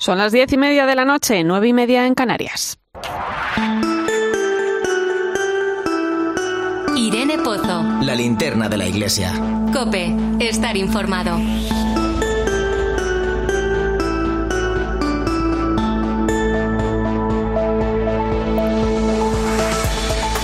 [0.00, 2.78] Son las diez y media de la noche, nueve y media en Canarias.
[6.96, 7.82] Irene Pozo.
[8.02, 9.32] La linterna de la iglesia.
[9.72, 11.36] Cope, estar informado.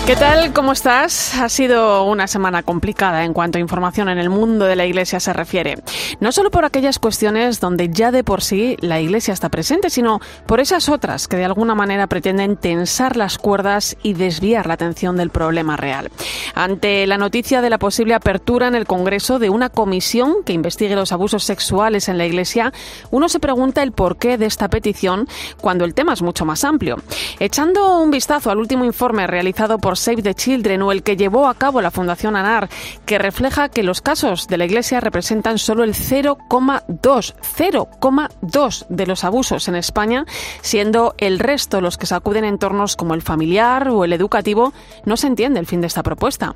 [0.05, 0.52] ¿Qué tal?
[0.52, 1.34] ¿Cómo estás?
[1.36, 5.18] Ha sido una semana complicada en cuanto a información en el mundo de la Iglesia
[5.18, 5.77] se refiere.
[6.25, 10.22] No solo por aquellas cuestiones donde ya de por sí la Iglesia está presente, sino
[10.46, 15.18] por esas otras que de alguna manera pretenden tensar las cuerdas y desviar la atención
[15.18, 16.11] del problema real.
[16.54, 20.96] Ante la noticia de la posible apertura en el Congreso de una comisión que investigue
[20.96, 22.72] los abusos sexuales en la Iglesia,
[23.11, 25.29] uno se pregunta el porqué de esta petición
[25.61, 26.96] cuando el tema es mucho más amplio.
[27.39, 31.48] Echando un vistazo al último informe realizado por Save the Children o el que llevó
[31.48, 32.70] a cabo la Fundación ANAR,
[33.05, 39.25] que refleja que los casos de la Iglesia representan solo el 0,2, 0,2 de los
[39.25, 40.27] abusos en España,
[40.61, 44.73] siendo el resto los que sacuden entornos como el familiar o el educativo,
[45.05, 46.55] no se entiende el fin de esta propuesta.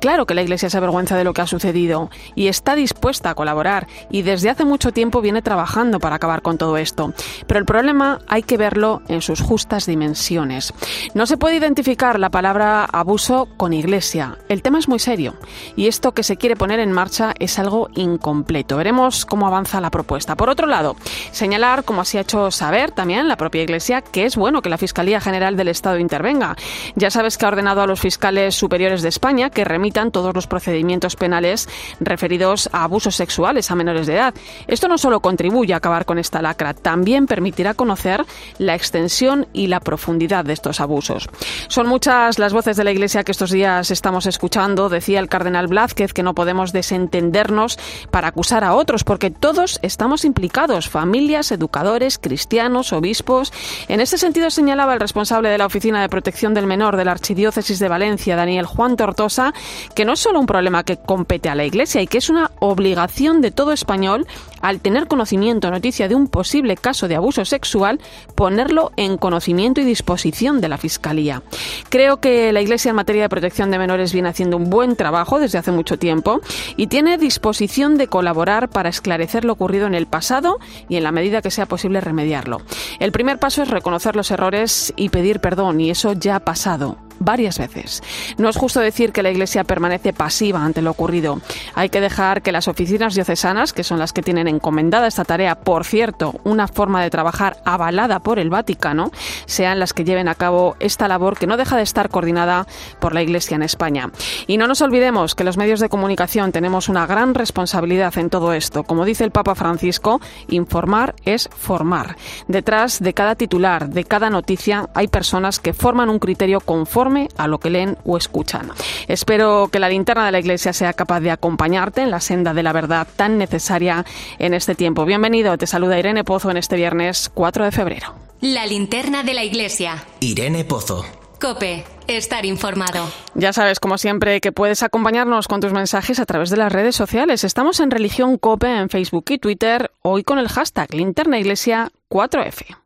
[0.00, 3.34] Claro que la Iglesia se avergüenza de lo que ha sucedido y está dispuesta a
[3.34, 7.12] colaborar y desde hace mucho tiempo viene trabajando para acabar con todo esto.
[7.46, 10.72] Pero el problema hay que verlo en sus justas dimensiones.
[11.12, 14.38] No se puede identificar la palabra abuso con Iglesia.
[14.48, 15.34] El tema es muy serio
[15.76, 18.78] y esto que se quiere poner en marcha es algo incompleto.
[18.78, 20.34] Veremos cómo avanza la propuesta.
[20.34, 20.96] Por otro lado,
[21.30, 24.78] señalar, como así ha hecho saber también la propia Iglesia, que es bueno que la
[24.78, 26.56] Fiscalía General del Estado intervenga.
[26.96, 30.46] Ya sabes que ha ordenado a los fiscales superiores de España que remitan todos los
[30.46, 34.34] procedimientos penales referidos a abusos sexuales a menores de edad.
[34.68, 38.24] Esto no solo contribuye a acabar con esta lacra, también permitirá conocer
[38.58, 41.28] la extensión y la profundidad de estos abusos.
[41.66, 44.88] Son muchas las voces de la Iglesia que estos días estamos escuchando.
[44.88, 47.76] Decía el cardenal Blázquez que no podemos desentendernos
[48.12, 53.52] para acusar a otros, porque todos estamos implicados, familias, educadores, cristianos, obispos.
[53.88, 57.12] En este sentido señalaba el responsable de la Oficina de Protección del Menor de la
[57.12, 59.52] Archidiócesis de Valencia, Daniel Juan Tortosa,
[59.94, 62.50] que no es solo un problema que compete a la Iglesia y que es una
[62.60, 64.26] obligación de todo español
[64.60, 68.00] al tener conocimiento o noticia de un posible caso de abuso sexual,
[68.34, 71.42] ponerlo en conocimiento y disposición de la Fiscalía.
[71.88, 75.38] Creo que la Iglesia en materia de protección de menores viene haciendo un buen trabajo
[75.38, 76.40] desde hace mucho tiempo
[76.76, 80.58] y tiene disposición de colaborar para esclarecer lo ocurrido en el pasado
[80.88, 82.60] y en la medida que sea posible remediarlo.
[82.98, 86.96] El primer paso es reconocer los errores y pedir perdón y eso ya ha pasado
[87.20, 88.02] varias veces.
[88.38, 91.40] No es justo decir que la Iglesia permanece pasiva ante lo ocurrido.
[91.74, 95.54] Hay que dejar que las oficinas diocesanas, que son las que tienen encomendada esta tarea,
[95.54, 99.12] por cierto, una forma de trabajar avalada por el Vaticano,
[99.46, 102.66] sean las que lleven a cabo esta labor que no deja de estar coordinada
[102.98, 104.10] por la Iglesia en España.
[104.46, 108.54] Y no nos olvidemos que los medios de comunicación tenemos una gran responsabilidad en todo
[108.54, 108.84] esto.
[108.84, 112.16] Como dice el Papa Francisco, informar es formar.
[112.48, 117.46] Detrás de cada titular, de cada noticia, hay personas que forman un criterio conforme a
[117.46, 118.70] lo que leen o escuchan.
[119.08, 122.62] Espero que la linterna de la Iglesia sea capaz de acompañarte en la senda de
[122.62, 124.04] la verdad tan necesaria
[124.38, 125.04] en este tiempo.
[125.04, 128.14] Bienvenido, te saluda Irene Pozo en este viernes 4 de febrero.
[128.40, 130.04] La linterna de la Iglesia.
[130.20, 131.04] Irene Pozo.
[131.40, 133.10] Cope, estar informado.
[133.34, 136.94] Ya sabes, como siempre, que puedes acompañarnos con tus mensajes a través de las redes
[136.94, 137.44] sociales.
[137.44, 142.79] Estamos en Religión Cope en Facebook y Twitter, hoy con el hashtag Linterna Iglesia 4F.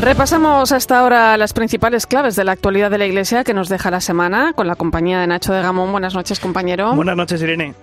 [0.00, 3.90] Repasamos hasta ahora las principales claves de la actualidad de la Iglesia que nos deja
[3.90, 5.90] la semana con la compañía de Nacho de Gamón.
[5.90, 6.94] Buenas noches, compañero.
[6.94, 7.74] Buenas noches, Irene.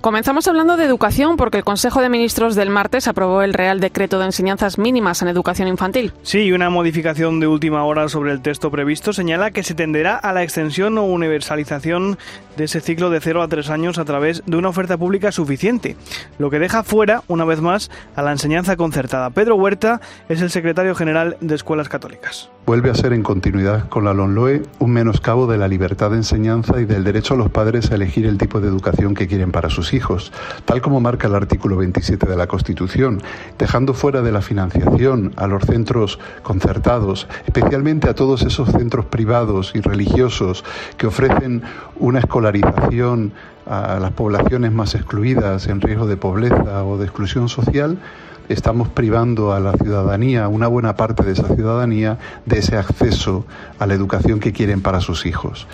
[0.00, 4.18] Comenzamos hablando de educación porque el Consejo de Ministros del martes aprobó el Real Decreto
[4.18, 6.14] de Enseñanzas Mínimas en Educación Infantil.
[6.22, 10.16] Sí, y una modificación de última hora sobre el texto previsto señala que se tenderá
[10.16, 12.16] a la extensión o universalización
[12.56, 15.96] de ese ciclo de 0 a 3 años a través de una oferta pública suficiente,
[16.38, 19.30] lo que deja fuera, una vez más, a la enseñanza concertada.
[19.30, 22.50] Pedro Huerta es el secretario general de Escuelas Católicas.
[22.66, 26.80] Vuelve a ser, en continuidad con la LONLOE, un menoscabo de la libertad de enseñanza
[26.80, 29.68] y del derecho a los padres a elegir el tipo de educación que quieren para
[29.68, 30.32] sus hijos,
[30.66, 33.20] tal como marca el artículo 27 de la Constitución,
[33.58, 39.72] dejando fuera de la financiación a los centros concertados, especialmente a todos esos centros privados
[39.74, 40.64] y religiosos
[40.96, 41.62] que ofrecen
[41.96, 43.32] una escolarización
[43.66, 47.98] a las poblaciones más excluidas en riesgo de pobreza o de exclusión social,
[48.48, 53.44] estamos privando a la ciudadanía, una buena parte de esa ciudadanía, de ese acceso
[53.78, 55.66] a la educación que quieren para sus hijos.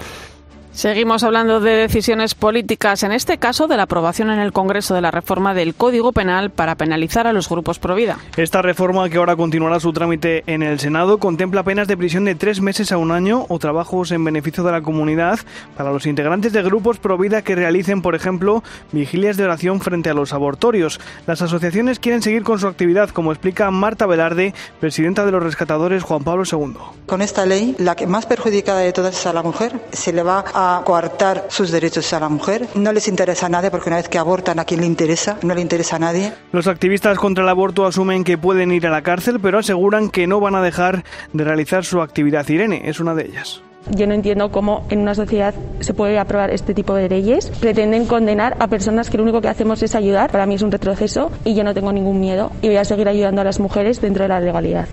[0.74, 5.00] Seguimos hablando de decisiones políticas, en este caso de la aprobación en el Congreso de
[5.00, 8.18] la reforma del Código Penal para penalizar a los grupos pro vida.
[8.36, 12.34] Esta reforma, que ahora continuará su trámite en el Senado, contempla penas de prisión de
[12.34, 15.38] tres meses a un año o trabajos en beneficio de la comunidad
[15.76, 20.10] para los integrantes de grupos pro vida que realicen, por ejemplo, vigilias de oración frente
[20.10, 21.00] a los abortorios.
[21.28, 26.02] Las asociaciones quieren seguir con su actividad, como explica Marta Velarde, presidenta de los rescatadores
[26.02, 26.74] Juan Pablo II.
[27.06, 29.80] Con esta ley, la que más perjudicada de todas es a la mujer.
[29.92, 32.66] Se le va a coartar sus derechos a la mujer.
[32.74, 35.54] No les interesa a nadie porque una vez que abortan a quien le interesa, no
[35.54, 36.32] le interesa a nadie.
[36.52, 40.26] Los activistas contra el aborto asumen que pueden ir a la cárcel, pero aseguran que
[40.26, 42.48] no van a dejar de realizar su actividad.
[42.48, 43.62] Irene es una de ellas.
[43.90, 47.50] Yo no entiendo cómo en una sociedad se puede aprobar este tipo de leyes.
[47.60, 50.30] Pretenden condenar a personas que lo único que hacemos es ayudar.
[50.30, 53.08] Para mí es un retroceso y yo no tengo ningún miedo y voy a seguir
[53.08, 54.88] ayudando a las mujeres dentro de la legalidad.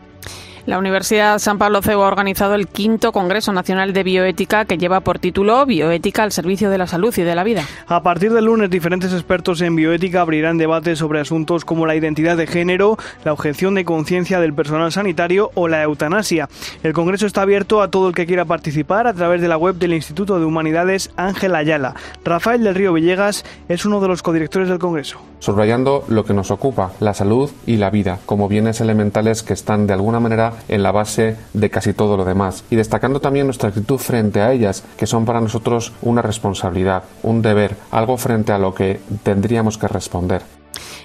[0.68, 5.00] La Universidad San Pablo CEU ha organizado el quinto Congreso Nacional de Bioética que lleva
[5.00, 7.64] por título Bioética al servicio de la salud y de la vida.
[7.88, 12.38] A partir del lunes, diferentes expertos en bioética abrirán debates sobre asuntos como la identidad
[12.38, 16.48] de género, la objeción de conciencia del personal sanitario o la eutanasia.
[16.84, 19.76] El Congreso está abierto a todo el que quiera participar a través de la web
[19.76, 21.96] del Instituto de Humanidades Ángel Ayala.
[22.24, 25.20] Rafael del Río Villegas es uno de los codirectores del Congreso.
[25.40, 29.88] Subrayando lo que nos ocupa, la salud y la vida, como bienes elementales que están
[29.88, 33.70] de alguna manera en la base de casi todo lo demás y destacando también nuestra
[33.70, 38.58] actitud frente a ellas, que son para nosotros una responsabilidad, un deber, algo frente a
[38.58, 40.61] lo que tendríamos que responder.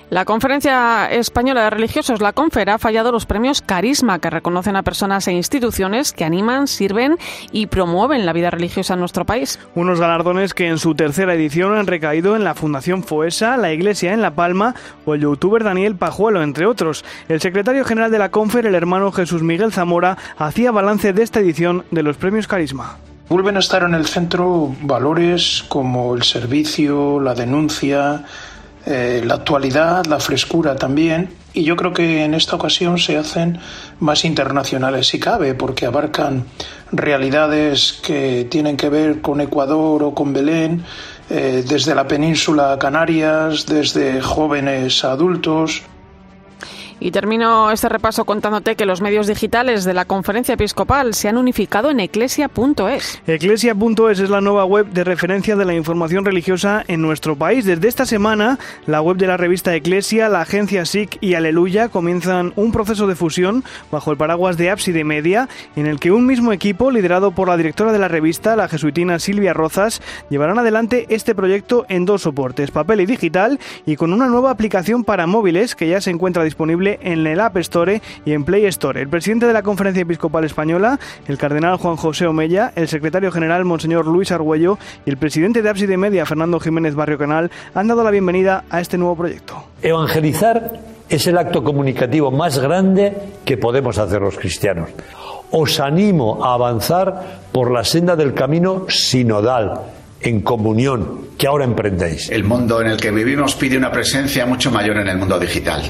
[0.08, 4.84] La Conferencia Española de Religiosos, la CONFER, ha fallado los premios Carisma, que reconocen a
[4.84, 7.18] personas e instituciones que animan, sirven
[7.50, 9.58] y promueven la vida religiosa en nuestro país.
[9.74, 14.14] Unos galardones que en su tercera edición han recaído en la Fundación Foesa, la Iglesia
[14.14, 14.76] en La Palma
[15.06, 17.04] o el youtuber Daniel Pajuelo, entre otros.
[17.28, 21.40] El secretario general de la CONFER, el hermano Jesús Miguel Zamora, hacía balance de esta
[21.40, 22.98] edición de los premios Carisma.
[23.28, 28.24] Vuelven a estar en el centro valores como el servicio, la denuncia,
[28.86, 33.58] eh, la actualidad, la frescura también, y yo creo que en esta ocasión se hacen
[33.98, 36.44] más internacionales si cabe, porque abarcan
[36.92, 40.84] realidades que tienen que ver con Ecuador o con Belén,
[41.28, 45.82] eh, desde la península a Canarias, desde jóvenes a adultos.
[46.98, 51.36] Y termino este repaso contándote que los medios digitales de la conferencia episcopal se han
[51.36, 53.20] unificado en eclesia.es.
[53.26, 57.66] Eclesia.es es la nueva web de referencia de la información religiosa en nuestro país.
[57.66, 62.54] Desde esta semana, la web de la revista Eclesia, la agencia SIC y Aleluya comienzan
[62.56, 66.52] un proceso de fusión bajo el paraguas de Ábside Media, en el que un mismo
[66.52, 70.00] equipo, liderado por la directora de la revista, la jesuitina Silvia Rozas,
[70.30, 75.04] llevarán adelante este proyecto en dos soportes, papel y digital, y con una nueva aplicación
[75.04, 79.00] para móviles que ya se encuentra disponible en el App Store y en Play Store.
[79.00, 83.64] El presidente de la Conferencia Episcopal Española, el cardenal Juan José Omella, el secretario general
[83.64, 88.04] Monseñor Luis Argüello y el presidente de Ábside Media, Fernando Jiménez Barrio Canal, han dado
[88.04, 89.64] la bienvenida a este nuevo proyecto.
[89.82, 94.90] Evangelizar es el acto comunicativo más grande que podemos hacer los cristianos.
[95.50, 99.80] Os animo a avanzar por la senda del camino sinodal,
[100.20, 102.30] en comunión que ahora emprendéis.
[102.30, 105.82] El mundo en el que vivimos pide una presencia mucho mayor en el mundo digital.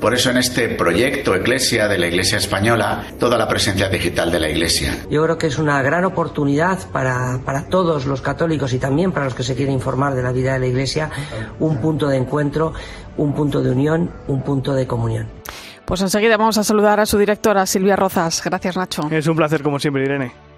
[0.00, 4.40] Por eso en este proyecto Eclesia de la Iglesia Española, toda la presencia digital de
[4.40, 5.06] la Iglesia.
[5.10, 9.24] Yo creo que es una gran oportunidad para, para todos los católicos y también para
[9.24, 11.10] los que se quieren informar de la vida de la Iglesia,
[11.58, 12.74] un punto de encuentro,
[13.16, 15.28] un punto de unión, un punto de comunión.
[15.84, 18.42] Pues enseguida vamos a saludar a su directora, Silvia Rozas.
[18.44, 19.08] Gracias, Nacho.
[19.10, 20.49] Es un placer, como siempre, Irene.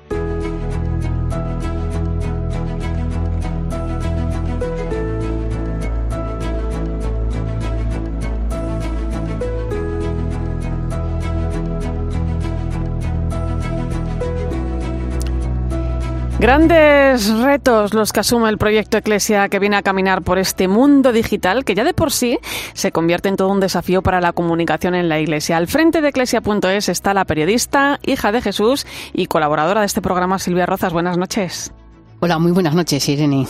[16.43, 21.13] Grandes retos los que asume el proyecto Eclesia que viene a caminar por este mundo
[21.13, 22.37] digital que ya de por sí
[22.75, 25.57] se convierte en todo un desafío para la comunicación en la Iglesia.
[25.57, 30.41] Al frente de Eclesia.es está la periodista, hija de Jesús y colaboradora de este programa
[30.41, 30.93] Silvia Rozas.
[30.93, 31.71] Buenas noches.
[32.19, 33.47] Hola, muy buenas noches, Irene.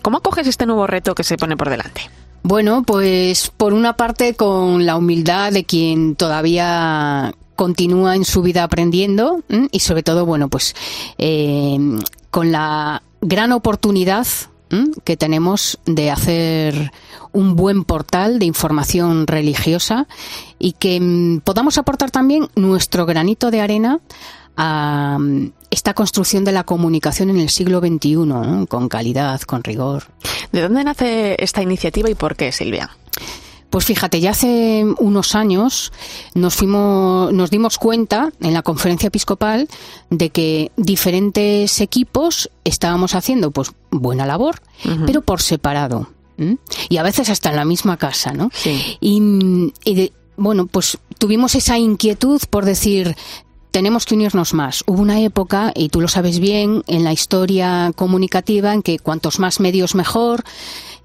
[0.00, 2.02] ¿Cómo acoges este nuevo reto que se pone por delante?
[2.44, 8.62] Bueno, pues por una parte con la humildad de quien todavía continúa en su vida
[8.62, 10.76] aprendiendo y sobre todo, bueno, pues
[11.18, 11.76] eh,
[12.36, 14.26] con la gran oportunidad
[15.04, 16.92] que tenemos de hacer
[17.32, 20.06] un buen portal de información religiosa
[20.58, 24.00] y que mm, podamos aportar también nuestro granito de arena
[24.54, 30.08] a mm, esta construcción de la comunicación en el siglo XXI, con calidad, con rigor.
[30.52, 32.90] ¿De dónde nace esta iniciativa y por qué, Silvia?
[33.70, 35.92] Pues fíjate, ya hace unos años
[36.34, 39.68] nos fuimos, nos dimos cuenta en la conferencia episcopal
[40.10, 44.60] de que diferentes equipos estábamos haciendo pues buena labor,
[45.04, 46.08] pero por separado.
[46.88, 48.50] Y a veces hasta en la misma casa, ¿no?
[49.00, 53.16] Y, bueno, pues tuvimos esa inquietud por decir,
[53.70, 54.84] tenemos que unirnos más.
[54.86, 59.38] Hubo una época, y tú lo sabes bien, en la historia comunicativa en que cuantos
[59.38, 60.44] más medios mejor,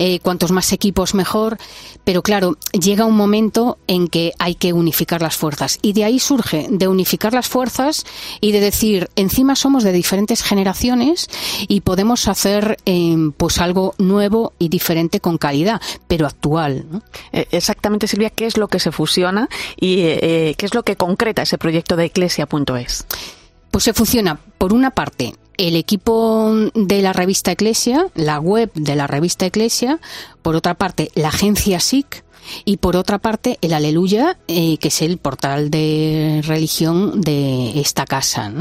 [0.04, 1.60] eh, cuantos más equipos mejor,
[2.04, 6.18] pero claro, llega un momento en que hay que unificar las fuerzas y de ahí
[6.18, 8.04] surge de unificar las fuerzas
[8.40, 11.28] y de decir, encima somos de diferentes generaciones
[11.68, 17.04] y podemos hacer eh, pues algo nuevo y diferente con calidad, pero actual.
[17.32, 21.44] Eh, exactamente, Silvia, ¿qué es lo que se fusiona y qué es lo que concreta
[21.44, 23.06] ese proyecto de Eclesia.es?
[23.70, 28.96] Pues se funciona, por una parte, el equipo de la revista Eclesia, la web de
[28.96, 30.00] la revista Eclesia,
[30.42, 32.24] por otra parte la agencia SIC
[32.66, 38.06] y por otra parte el Aleluya, eh, que es el portal de religión de esta
[38.06, 38.52] casa.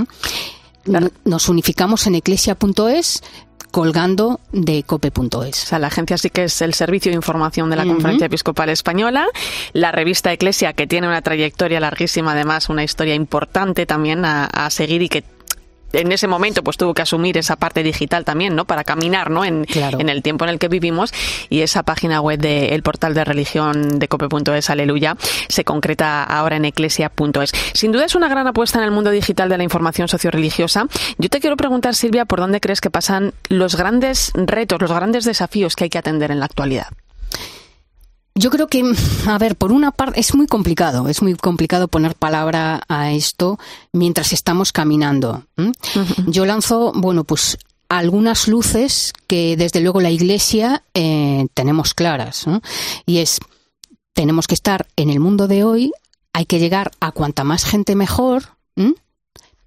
[1.24, 3.22] Nos unificamos en eclesia.es
[3.70, 5.62] colgando de cope.es.
[5.62, 8.68] O sea, la agencia sí que es el servicio de información de la Conferencia Episcopal
[8.68, 9.26] Española,
[9.72, 15.02] la revista Eclesia que tiene una trayectoria larguísima, además una historia importante también a seguir
[15.02, 15.24] y que
[15.92, 18.64] en ese momento pues tuvo que asumir esa parte digital también, ¿no?
[18.64, 19.44] Para caminar, ¿no?
[19.44, 21.12] En, en el tiempo en el que vivimos
[21.48, 25.16] y esa página web del portal de religión de cope.es, aleluya,
[25.48, 27.52] se concreta ahora en eclesia.es.
[27.72, 30.86] Sin duda es una gran apuesta en el mundo digital de la información socioreligiosa.
[31.18, 35.24] Yo te quiero preguntar, Silvia, ¿por dónde crees que pasan los grandes retos, los grandes
[35.24, 36.88] desafíos que hay que atender en la actualidad?
[38.34, 38.82] Yo creo que,
[39.26, 43.58] a ver, por una parte es muy complicado, es muy complicado poner palabra a esto
[43.92, 45.44] mientras estamos caminando.
[46.26, 47.58] Yo lanzo, bueno, pues
[47.88, 52.46] algunas luces que desde luego la Iglesia eh, tenemos claras.
[53.04, 53.40] Y es,
[54.14, 55.92] tenemos que estar en el mundo de hoy,
[56.32, 58.56] hay que llegar a cuanta más gente mejor,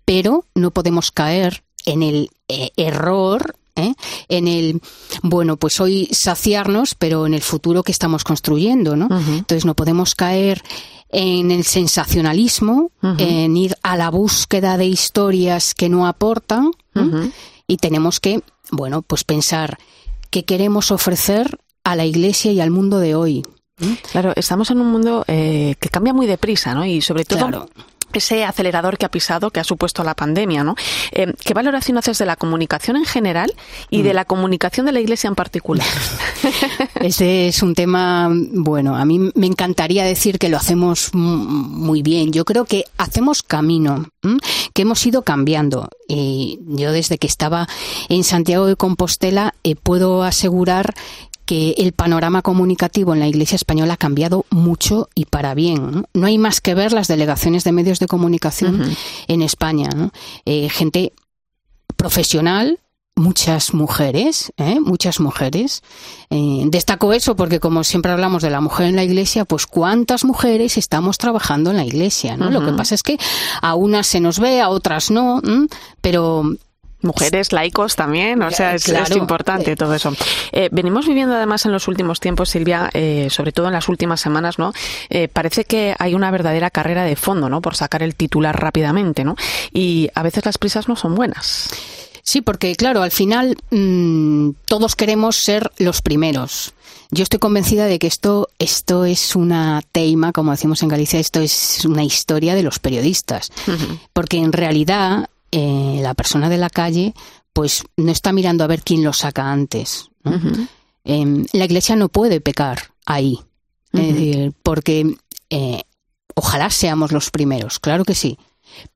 [0.05, 3.94] pero no podemos caer en el eh, error ¿eh?
[4.27, 4.82] en el,
[5.22, 9.08] bueno, pues hoy saciarnos, pero en el futuro que estamos construyendo, ¿no?
[9.12, 10.62] Entonces no podemos caer
[11.10, 16.72] en el sensacionalismo, en ir a la búsqueda de historias que no aportan
[17.68, 19.77] y tenemos que, bueno, pues pensar
[20.30, 23.44] qué queremos ofrecer a la Iglesia y al mundo de hoy.
[24.12, 26.86] Claro, estamos en un mundo eh, que cambia muy deprisa, ¿no?
[26.86, 27.68] Y sobre todo
[28.20, 30.75] ese acelerador que ha pisado, que ha supuesto la pandemia, ¿no?
[31.12, 33.53] Eh, ¿Qué valoración haces de la comunicación en general
[33.89, 34.15] y de mm.
[34.15, 35.88] la comunicación de la Iglesia en particular?
[36.96, 42.32] Ese es un tema, bueno, a mí me encantaría decir que lo hacemos muy bien.
[42.32, 44.05] Yo creo que hacemos camino,
[44.74, 45.89] que hemos ido cambiando.
[46.08, 47.67] Y yo desde que estaba
[48.10, 50.93] en Santiago de Compostela eh, puedo asegurar
[51.45, 56.05] que el panorama comunicativo en la Iglesia española ha cambiado mucho y para bien.
[56.13, 58.95] No, hay más que ver las delegaciones de medios de comunicación
[59.27, 59.89] en España.
[60.45, 61.13] Eh, gente
[61.95, 62.79] profesional,
[63.15, 64.79] muchas mujeres, ¿eh?
[64.79, 65.83] muchas mujeres.
[66.29, 70.23] Eh, destaco eso porque como siempre hablamos de la mujer en la iglesia, pues cuántas
[70.23, 72.50] mujeres estamos trabajando en la iglesia, ¿no?
[72.50, 73.17] Lo que pasa es que
[73.62, 75.41] a unas se nos ve, a otras no,
[76.01, 76.43] pero
[77.03, 80.13] Mujeres, laicos también, o sea, es, importante todo eso.
[80.51, 84.22] Eh, venimos viviendo además en los últimos tiempos, Silvia, eh, sobre todo en las últimas
[84.22, 84.74] semanas, ¿no?
[85.10, 87.62] Eh, parece que hay una verdadera carrera de fondo, ¿no?
[87.62, 89.36] Por sacar el titular rápidamente, ¿no?
[89.72, 91.69] Y a veces las prisas no son buenas.
[92.24, 96.74] Sí, porque claro, al final mm, todos queremos ser los primeros.
[97.12, 101.41] Yo estoy convencida de que esto, esto es una teima, como decimos en Galicia, esto
[101.41, 103.51] es una historia de los periodistas.
[104.13, 107.13] Porque en realidad eh, la persona de la calle
[107.53, 110.10] pues no está mirando a ver quién lo saca antes.
[111.03, 113.39] Em, la iglesia no puede pecar ahí.
[114.63, 115.15] porque
[115.51, 115.81] eh,
[116.33, 118.39] ojalá seamos los primeros, claro que sí,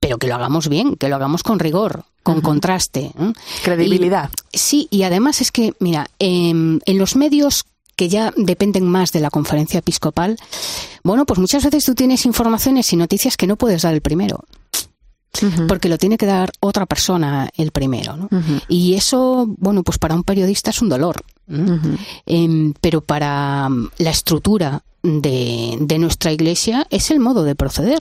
[0.00, 3.12] pero que lo hagamos bien, que lo hagamos con rigor, con contraste.
[3.62, 4.28] Credibilidad.
[4.52, 9.20] sí, y además es que, mira, em, en los medios que ya dependen más de
[9.20, 10.36] la conferencia episcopal,
[11.04, 14.44] bueno, pues muchas veces tú tienes informaciones y noticias que no puedes dar el primero
[15.68, 18.16] porque lo tiene que dar otra persona el primero.
[18.16, 18.28] ¿no?
[18.68, 21.22] Y eso, bueno, pues para un periodista es un dolor,
[22.26, 28.00] em, pero para mm, la estructura de, de, nuestra iglesia es el modo de proceder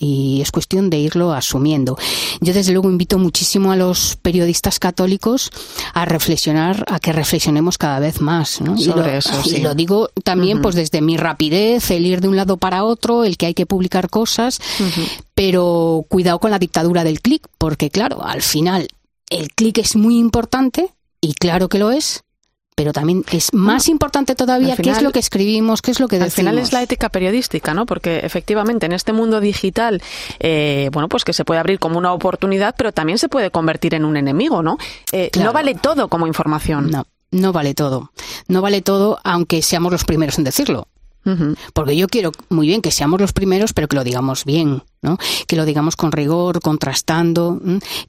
[0.00, 1.96] y es cuestión de irlo asumiendo.
[2.40, 5.50] Yo desde luego invito muchísimo a los periodistas católicos
[5.92, 8.62] a reflexionar, a que reflexionemos cada vez más.
[8.62, 8.78] ¿no?
[8.78, 12.28] Sobre y lo, eso, y lo digo también pues desde mi rapidez, el ir de
[12.28, 14.58] un lado para otro, el que hay que publicar cosas,
[15.34, 18.88] pero cuidado con la dictadura del clic, porque claro, al final
[19.28, 22.22] el clic es muy importante y claro que lo es,
[22.80, 26.16] pero también es más importante todavía qué es lo que escribimos, qué es lo que
[26.18, 26.38] decimos.
[26.38, 27.84] Al final es la ética periodística, ¿no?
[27.84, 30.00] Porque efectivamente en este mundo digital,
[30.38, 33.92] eh, bueno, pues que se puede abrir como una oportunidad, pero también se puede convertir
[33.92, 34.78] en un enemigo, ¿no?
[35.12, 36.90] Eh, no vale todo como información.
[36.90, 38.12] No, no vale todo.
[38.48, 40.88] No vale todo, aunque seamos los primeros en decirlo.
[41.74, 45.18] Porque yo quiero muy bien que seamos los primeros, pero que lo digamos bien, ¿no?
[45.46, 47.60] Que lo digamos con rigor, contrastando,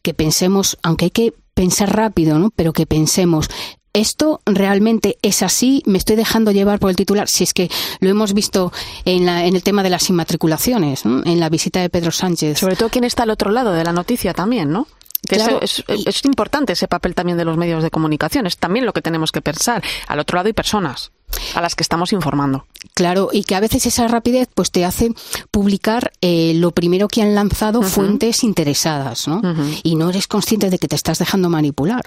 [0.02, 2.52] que pensemos, aunque hay que pensar rápido, ¿no?
[2.56, 3.50] Pero que pensemos,
[3.94, 5.84] ¿esto realmente es así?
[5.86, 7.28] ¿Me estoy dejando llevar por el titular?
[7.28, 7.70] Si es que
[8.00, 8.72] lo hemos visto
[9.06, 12.60] en, la, en el tema de las inmatriculaciones, en la visita de Pedro Sánchez.
[12.60, 14.88] Sobre todo quién está al otro lado de la noticia también, ¿no?
[15.30, 19.02] es, es, importante ese papel también de los medios de comunicación, es también lo que
[19.02, 19.84] tenemos que pensar.
[20.08, 21.12] Al otro lado hay personas
[21.56, 22.66] a las que estamos informando.
[22.94, 25.14] Claro, y que a veces esa rapidez pues te hace
[25.50, 29.42] publicar eh, lo primero que han lanzado fuentes interesadas, ¿no?
[29.84, 32.04] Y no eres consciente de que te estás dejando manipular.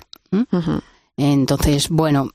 [1.16, 2.30] Entonces, bueno,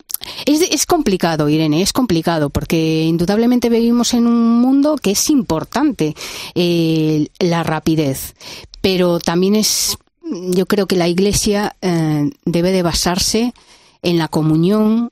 [0.46, 6.16] es, complicado, Irene, es complicado, porque indudablemente vivimos en un mundo que es importante
[6.56, 8.36] eh, la rapidez,
[8.82, 13.54] pero también es, yo creo que la Iglesia eh, debe de basarse
[14.02, 15.12] en la comunión,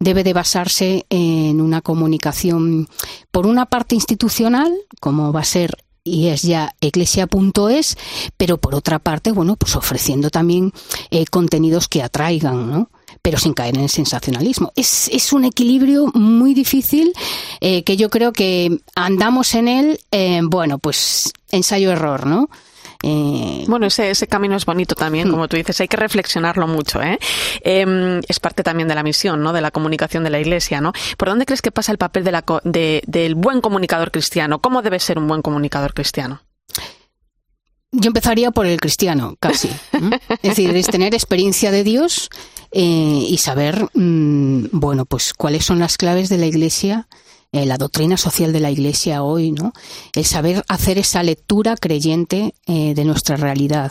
[0.00, 2.88] debe de basarse en una comunicación,
[3.30, 5.78] por una parte institucional, como va a ser
[6.08, 7.96] y es ya eclesia.es,
[8.36, 10.72] pero por otra parte, bueno, pues ofreciendo también
[11.10, 12.90] eh, contenidos que atraigan, ¿no?
[13.22, 14.72] pero sin caer en el sensacionalismo.
[14.76, 17.12] Es, es un equilibrio muy difícil
[17.60, 22.48] eh, que yo creo que andamos en él, eh, bueno, pues ensayo-error, ¿no?
[23.02, 25.30] Eh, bueno, ese, ese camino es bonito también, hmm.
[25.30, 27.00] como tú dices, hay que reflexionarlo mucho.
[27.00, 27.18] ¿eh?
[27.60, 29.52] Em, es parte también de la misión, ¿no?
[29.52, 30.80] de la comunicación de la Iglesia.
[30.80, 30.92] ¿no?
[31.16, 34.58] ¿Por dónde crees que pasa el papel de la, de, del buen comunicador cristiano?
[34.60, 36.42] ¿Cómo debe ser un buen comunicador cristiano?
[37.90, 39.70] Yo empezaría por el cristiano, casi.
[40.42, 42.28] es decir, es tener experiencia de Dios
[42.70, 42.80] eh,
[43.28, 47.08] y saber, mm, bueno, pues cuáles son las claves de la Iglesia
[47.52, 49.72] eh, la doctrina social de la Iglesia hoy, ¿no?
[50.14, 53.90] El saber hacer esa lectura creyente eh, de nuestra realidad.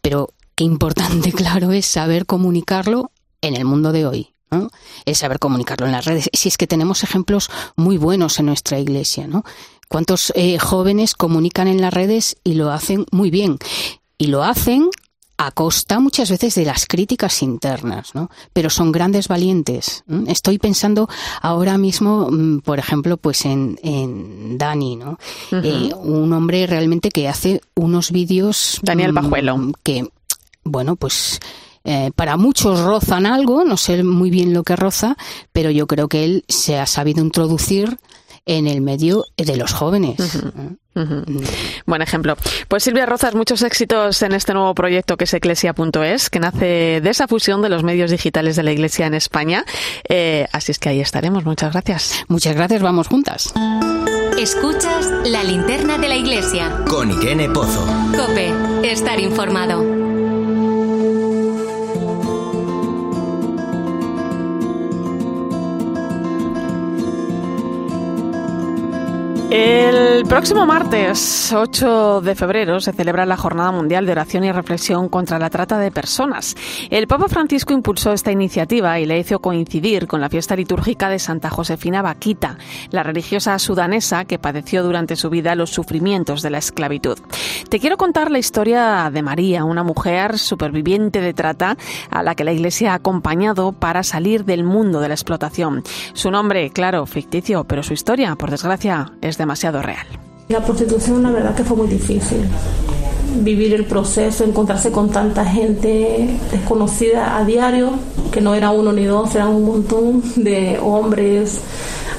[0.00, 4.32] Pero qué importante, claro, es saber comunicarlo en el mundo de hoy.
[4.52, 4.70] ¿no?
[5.04, 6.30] El saber comunicarlo en las redes.
[6.32, 9.44] Si es que tenemos ejemplos muy buenos en nuestra iglesia, ¿no?
[9.88, 13.58] ¿Cuántos eh, jóvenes comunican en las redes y lo hacen muy bien?
[14.18, 14.88] Y lo hacen
[15.38, 18.30] a costa muchas veces de las críticas internas, ¿no?
[18.52, 20.04] Pero son grandes valientes.
[20.26, 21.08] Estoy pensando
[21.42, 25.18] ahora mismo, mm, por ejemplo, pues en, en Dani, ¿no?
[25.52, 28.80] Eh, un hombre realmente que hace unos vídeos...
[28.82, 29.56] Daniel Bajuelo.
[29.58, 30.08] Mm, que,
[30.64, 31.40] bueno, pues...
[31.88, 35.16] Eh, para muchos rozan algo, no sé muy bien lo que roza,
[35.52, 37.96] pero yo creo que él se ha sabido introducir
[38.46, 40.16] en el medio de los jóvenes.
[41.84, 42.36] Buen ejemplo.
[42.68, 47.10] Pues Silvia Rozas, muchos éxitos en este nuevo proyecto que es eclesia.es, que nace de
[47.10, 49.64] esa fusión de los medios digitales de la Iglesia en España.
[50.08, 51.44] Eh, así es que ahí estaremos.
[51.44, 52.24] Muchas gracias.
[52.28, 52.80] Muchas gracias.
[52.80, 53.52] Vamos juntas.
[54.38, 56.84] Escuchas la linterna de la Iglesia.
[56.88, 57.84] Con Irene Pozo.
[58.16, 58.52] Cope,
[58.90, 60.05] estar informado.
[69.48, 75.08] El próximo martes 8 de febrero se celebra la Jornada Mundial de Oración y Reflexión
[75.08, 76.56] contra la Trata de Personas.
[76.90, 81.20] El Papa Francisco impulsó esta iniciativa y la hizo coincidir con la fiesta litúrgica de
[81.20, 82.58] Santa Josefina Baquita,
[82.90, 87.18] la religiosa sudanesa que padeció durante su vida los sufrimientos de la esclavitud.
[87.70, 91.76] Te quiero contar la historia de María, una mujer superviviente de trata
[92.10, 95.84] a la que la Iglesia ha acompañado para salir del mundo de la explotación.
[96.14, 100.06] Su nombre, claro, ficticio, pero su historia, por desgracia, es demasiado real.
[100.48, 102.40] La prostitución la verdad que fue muy difícil.
[103.40, 107.90] Vivir el proceso, encontrarse con tanta gente desconocida a diario,
[108.30, 111.60] que no era uno ni dos, eran un montón de hombres,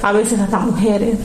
[0.01, 1.17] a veces hasta mujeres.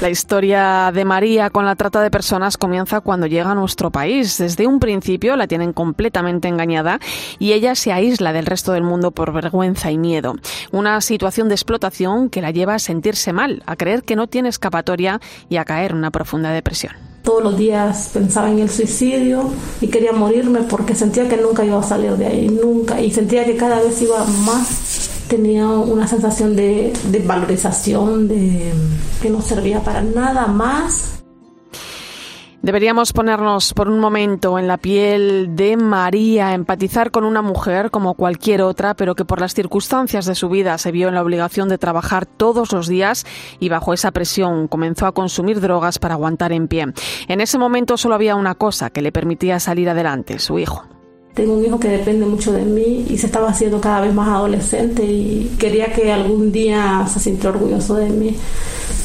[0.00, 4.38] La historia de María con la trata de personas comienza cuando llega a nuestro país.
[4.38, 7.00] Desde un principio la tienen completamente engañada
[7.40, 10.36] y ella se aísla del resto del mundo por vergüenza y miedo.
[10.70, 14.50] Una situación de explotación que la lleva a sentirse mal, a creer que no tiene
[14.50, 16.92] escapatoria y a caer en una profunda depresión.
[17.24, 21.80] Todos los días pensaba en el suicidio y quería morirme porque sentía que nunca iba
[21.80, 23.00] a salir de ahí, nunca.
[23.00, 26.92] Y sentía que cada vez iba más tenía una sensación de,
[27.24, 28.72] valorización, de
[29.20, 31.18] que no servía para nada más
[32.60, 38.14] Deberíamos ponernos por un momento en la piel de María, empatizar con una mujer como
[38.14, 41.68] cualquier otra, pero que por las circunstancias de su vida se vio en la obligación
[41.68, 43.24] de trabajar todos los días
[43.60, 46.86] y bajo esa presión comenzó a consumir drogas para aguantar en pie.
[47.28, 50.84] En ese momento solo había una cosa que le permitía salir adelante, su hijo
[51.38, 54.26] Tengo un hijo que depende mucho de mí y se estaba haciendo cada vez más
[54.26, 58.34] adolescente y quería que algún día se sintiera orgulloso de mí,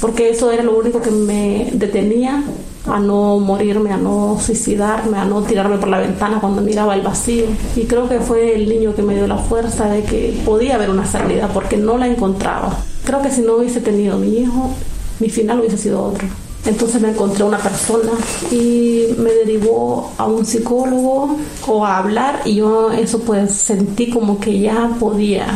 [0.02, 2.44] porque eso era lo único que me detenía
[2.88, 7.04] a no morirme, a no suicidarme, a no tirarme por la ventana cuando miraba el
[7.04, 7.46] vacío.
[7.76, 10.90] Y creo que fue el niño que me dio la fuerza de que podía haber
[10.90, 12.76] una salida porque no la encontraba.
[13.06, 14.72] Creo que si no hubiese tenido mi hijo,
[15.20, 16.28] mi final hubiese sido otro.
[16.66, 18.12] Entonces me encontré una persona
[18.50, 24.40] y me derivó a un psicólogo o a hablar y yo eso pues sentí como
[24.40, 25.48] que ya podía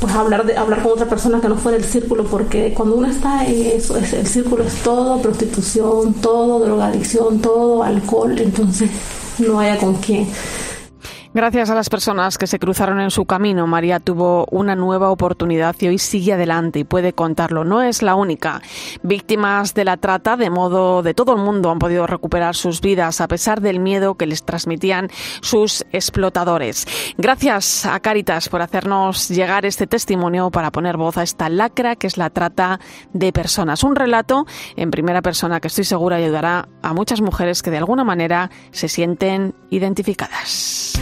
[0.00, 3.08] pues hablar de hablar con otra persona que no fuera el círculo porque cuando uno
[3.08, 8.90] está en eso el círculo es todo prostitución todo drogadicción todo alcohol entonces
[9.38, 10.28] no haya con quién
[11.34, 15.74] Gracias a las personas que se cruzaron en su camino, María tuvo una nueva oportunidad
[15.80, 17.64] y hoy sigue adelante y puede contarlo.
[17.64, 18.60] No es la única.
[19.02, 23.22] Víctimas de la trata, de modo de todo el mundo, han podido recuperar sus vidas
[23.22, 25.08] a pesar del miedo que les transmitían
[25.40, 26.86] sus explotadores.
[27.16, 32.08] Gracias a Caritas por hacernos llegar este testimonio para poner voz a esta lacra que
[32.08, 32.78] es la trata
[33.14, 33.84] de personas.
[33.84, 34.44] Un relato
[34.76, 38.88] en primera persona que estoy segura ayudará a muchas mujeres que de alguna manera se
[38.88, 40.92] sienten identificadas.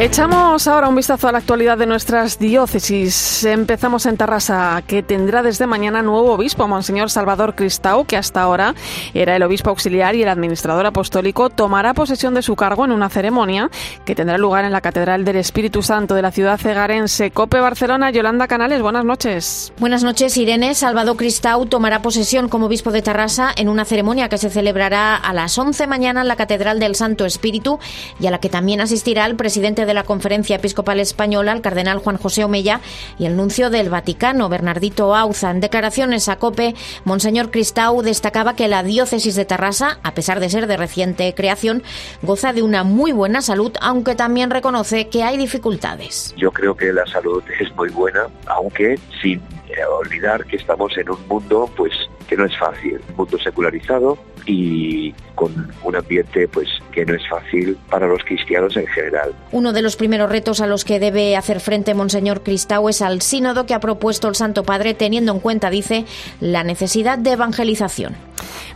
[0.00, 3.42] Echamos ahora un vistazo a la actualidad de nuestras diócesis.
[3.42, 8.76] Empezamos en Tarrasa, que tendrá desde mañana nuevo obispo, Monseñor Salvador Cristau, que hasta ahora
[9.12, 13.08] era el obispo auxiliar y el administrador apostólico, tomará posesión de su cargo en una
[13.08, 13.72] ceremonia
[14.04, 17.32] que tendrá lugar en la Catedral del Espíritu Santo de la ciudad cegarense.
[17.32, 19.72] Cope Barcelona, Yolanda Canales, buenas noches.
[19.80, 20.76] Buenas noches, Irene.
[20.76, 25.32] Salvador Cristau tomará posesión como obispo de Tarrasa en una ceremonia que se celebrará a
[25.32, 27.80] las 11 mañana en la Catedral del Santo Espíritu
[28.20, 31.98] y a la que también asistirá el presidente de la Conferencia Episcopal Española, el cardenal
[31.98, 32.80] Juan José Omella,
[33.18, 35.50] y el nuncio del Vaticano, Bernardito Auza.
[35.50, 36.74] En declaraciones a COPE,
[37.04, 41.82] Monseñor Cristau destacaba que la diócesis de Tarrasa, a pesar de ser de reciente creación,
[42.22, 46.34] goza de una muy buena salud, aunque también reconoce que hay dificultades.
[46.36, 51.10] Yo creo que la salud es muy buena, aunque sin eh, olvidar que estamos en
[51.10, 51.92] un mundo pues
[52.28, 54.18] que no es fácil, un mundo secularizado
[54.48, 59.32] y con un ambiente pues que no es fácil para los cristianos en general.
[59.52, 63.20] Uno de los primeros retos a los que debe hacer frente Monseñor Cristau es al
[63.20, 66.06] sínodo que ha propuesto el Santo Padre teniendo en cuenta, dice,
[66.40, 68.16] la necesidad de evangelización.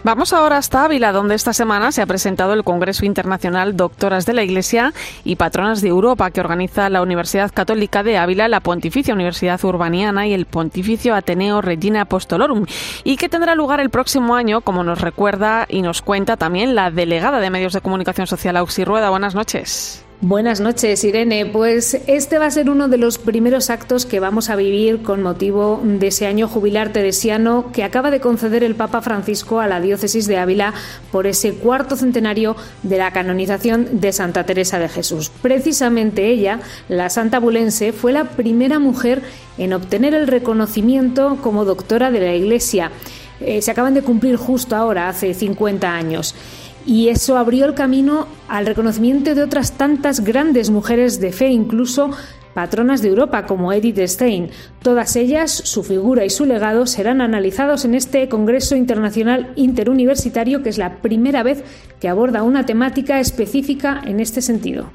[0.04, 4.32] Vamos ahora hasta Ávila, donde esta semana se ha presentado el Congreso Internacional Doctoras de
[4.32, 9.14] la Iglesia y Patronas de Europa que organiza la Universidad Católica de Ávila, la Pontificia
[9.14, 12.66] Universidad Urbaniana y el Pontificio Ateneo Regina Apostolorum,
[13.04, 16.90] y que tendrá lugar el próximo año, como nos recuerda y nos cuenta también la
[16.90, 19.10] delegada de Medios de Comunicación Social, Auxi Rueda.
[19.10, 20.04] Buenas noches.
[20.24, 21.46] Buenas noches, Irene.
[21.46, 25.20] Pues este va a ser uno de los primeros actos que vamos a vivir con
[25.20, 29.80] motivo de ese año jubilar teresiano que acaba de conceder el Papa Francisco a la
[29.80, 30.74] diócesis de Ávila
[31.10, 32.54] por ese cuarto centenario
[32.84, 35.32] de la canonización de Santa Teresa de Jesús.
[35.42, 39.22] Precisamente ella, la santa bulense, fue la primera mujer
[39.58, 42.92] en obtener el reconocimiento como doctora de la Iglesia.
[43.40, 46.36] Eh, se acaban de cumplir justo ahora, hace 50 años
[46.86, 52.10] y eso abrió el camino al reconocimiento de otras tantas grandes mujeres de fe, incluso
[52.54, 54.50] patronas de Europa como Edith Stein.
[54.82, 60.68] Todas ellas, su figura y su legado serán analizados en este Congreso Internacional Interuniversitario, que
[60.68, 61.64] es la primera vez
[62.00, 64.90] que aborda una temática específica en este sentido.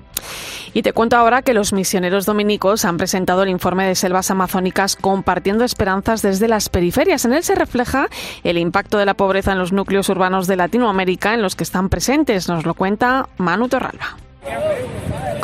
[0.78, 4.96] Y te cuento ahora que los misioneros dominicos han presentado el informe de selvas amazónicas
[4.96, 7.26] compartiendo esperanzas desde las periferias.
[7.26, 8.10] En él se refleja
[8.44, 11.90] el impacto de la pobreza en los núcleos urbanos de Latinoamérica en los que están
[11.90, 12.48] presentes.
[12.48, 14.27] Nos lo cuenta Manu Torralba.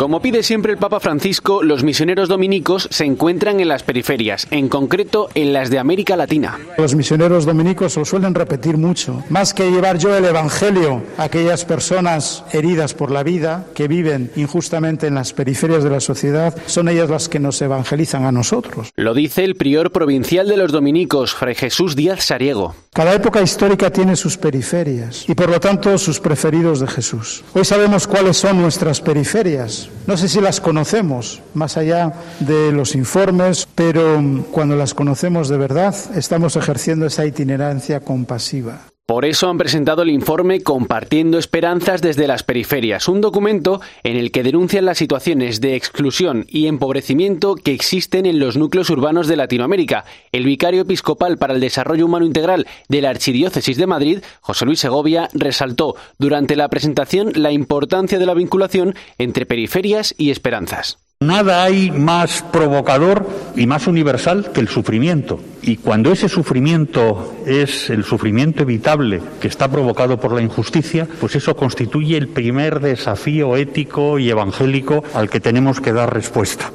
[0.03, 4.67] Como pide siempre el Papa Francisco, los misioneros dominicos se encuentran en las periferias, en
[4.67, 6.59] concreto en las de América Latina.
[6.77, 9.23] Los misioneros dominicos lo suelen repetir mucho.
[9.29, 14.31] Más que llevar yo el Evangelio a aquellas personas heridas por la vida, que viven
[14.35, 18.91] injustamente en las periferias de la sociedad, son ellas las que nos evangelizan a nosotros.
[18.95, 22.75] Lo dice el prior provincial de los dominicos, Fray Jesús Díaz Sariego.
[22.93, 27.43] Cada época histórica tiene sus periferias y por lo tanto sus preferidos de Jesús.
[27.53, 29.89] Hoy sabemos cuáles son nuestras periferias.
[30.07, 35.57] No sé si las conocemos, más allá de los informes, pero cuando las conocemos de
[35.57, 38.92] verdad, estamos ejerciendo esa itinerancia compasiva.
[39.05, 44.31] Por eso han presentado el informe Compartiendo Esperanzas desde las Periferias, un documento en el
[44.31, 49.35] que denuncian las situaciones de exclusión y empobrecimiento que existen en los núcleos urbanos de
[49.35, 50.05] Latinoamérica.
[50.31, 54.79] El vicario episcopal para el Desarrollo Humano Integral de la Archidiócesis de Madrid, José Luis
[54.79, 61.02] Segovia, resaltó durante la presentación la importancia de la vinculación entre periferias y esperanzas.
[61.23, 65.39] Nada hay más provocador y más universal que el sufrimiento.
[65.61, 71.35] Y cuando ese sufrimiento es el sufrimiento evitable que está provocado por la injusticia, pues
[71.37, 76.73] eso constituye el primer desafío ético y evangélico al que tenemos que dar respuesta.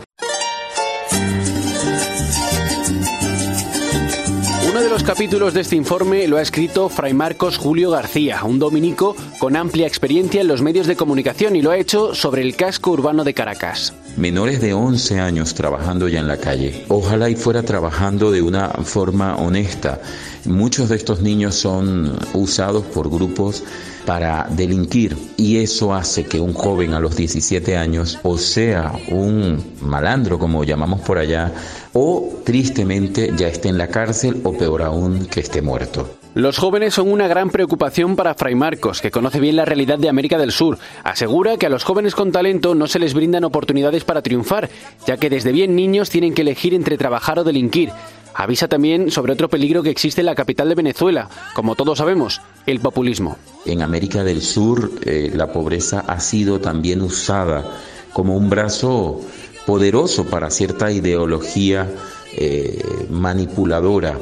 [4.71, 8.59] Uno de los capítulos de este informe lo ha escrito Fray Marcos Julio García, un
[8.59, 12.57] dominico con amplia experiencia en los medios de comunicación y lo ha hecho sobre el
[12.57, 16.85] casco urbano de Caracas menores de 11 años trabajando ya en la calle.
[16.89, 20.01] Ojalá y fuera trabajando de una forma honesta.
[20.45, 23.63] Muchos de estos niños son usados por grupos
[24.05, 29.63] para delinquir y eso hace que un joven a los 17 años o sea un
[29.83, 31.53] malandro como llamamos por allá
[31.93, 36.18] o tristemente ya esté en la cárcel o peor aún que esté muerto.
[36.35, 40.09] Los jóvenes son una gran preocupación para Fray Marcos, que conoce bien la realidad de
[40.09, 40.79] América del Sur.
[41.03, 44.69] Asegura que a los jóvenes con talento no se les brindan oportunidades para triunfar,
[45.07, 47.91] ya que desde bien niños tienen que elegir entre trabajar o delinquir.
[48.35, 52.41] Avisa también sobre otro peligro que existe en la capital de Venezuela, como todos sabemos,
[52.67, 53.37] el populismo.
[53.65, 57.65] En América del Sur eh, la pobreza ha sido también usada
[58.13, 59.23] como un brazo
[59.67, 61.91] poderoso para cierta ideología
[62.37, 64.19] eh, manipuladora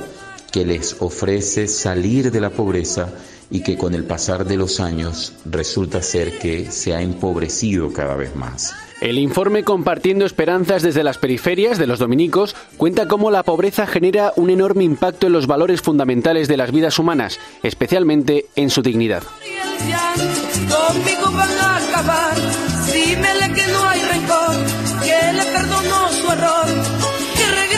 [0.56, 3.10] que les ofrece salir de la pobreza
[3.50, 8.16] y que con el pasar de los años resulta ser que se ha empobrecido cada
[8.16, 8.74] vez más.
[9.02, 14.32] El informe Compartiendo Esperanzas desde las periferias de los dominicos cuenta cómo la pobreza genera
[14.36, 19.24] un enorme impacto en los valores fundamentales de las vidas humanas, especialmente en su dignidad.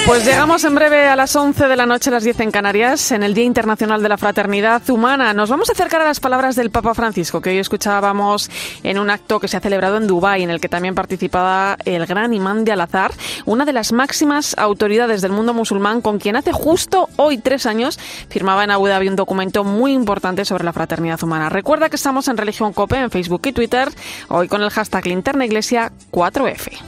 [0.09, 3.23] Pues llegamos en breve a las 11 de la noche, las 10 en Canarias, en
[3.23, 5.35] el Día Internacional de la Fraternidad Humana.
[5.35, 8.51] Nos vamos a acercar a las palabras del Papa Francisco, que hoy escuchábamos
[8.85, 12.07] en un acto que se ha celebrado en Dubái, en el que también participaba el
[12.07, 13.12] gran imán de Al-Azhar,
[13.44, 18.01] una de las máximas autoridades del mundo musulmán, con quien hace justo hoy tres años
[18.31, 21.51] firmaba en Abu Dhabi un documento muy importante sobre la fraternidad humana.
[21.51, 23.90] Recuerda que estamos en Religión Cope en Facebook y Twitter,
[24.29, 26.79] hoy con el hashtag Linterna Iglesia 4F.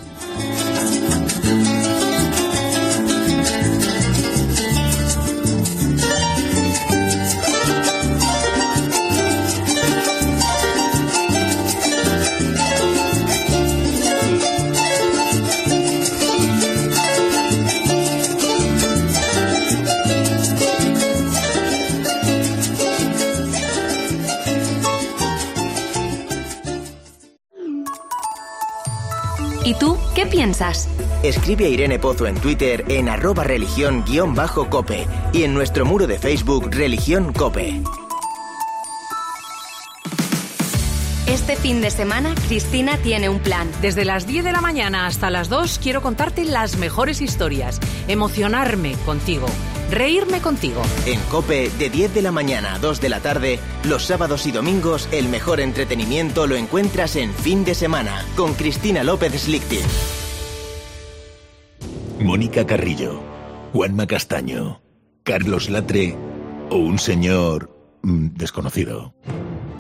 [30.30, 30.88] Piensas?
[31.22, 36.70] Escribe a Irene Pozo en Twitter en arroba religión-cope y en nuestro muro de Facebook
[36.70, 37.82] Religión Cope.
[41.26, 43.70] Este fin de semana, Cristina tiene un plan.
[43.80, 48.94] Desde las 10 de la mañana hasta las 2 quiero contarte las mejores historias, emocionarme
[49.06, 49.46] contigo,
[49.90, 50.82] reírme contigo.
[51.06, 54.52] En Cope, de 10 de la mañana a 2 de la tarde, los sábados y
[54.52, 59.80] domingos, el mejor entretenimiento lo encuentras en fin de semana con Cristina López Slichting.
[62.20, 63.20] Mónica Carrillo,
[63.72, 64.82] Juanma Castaño,
[65.24, 66.16] Carlos Latre
[66.70, 67.70] o un señor
[68.02, 69.14] mm, desconocido.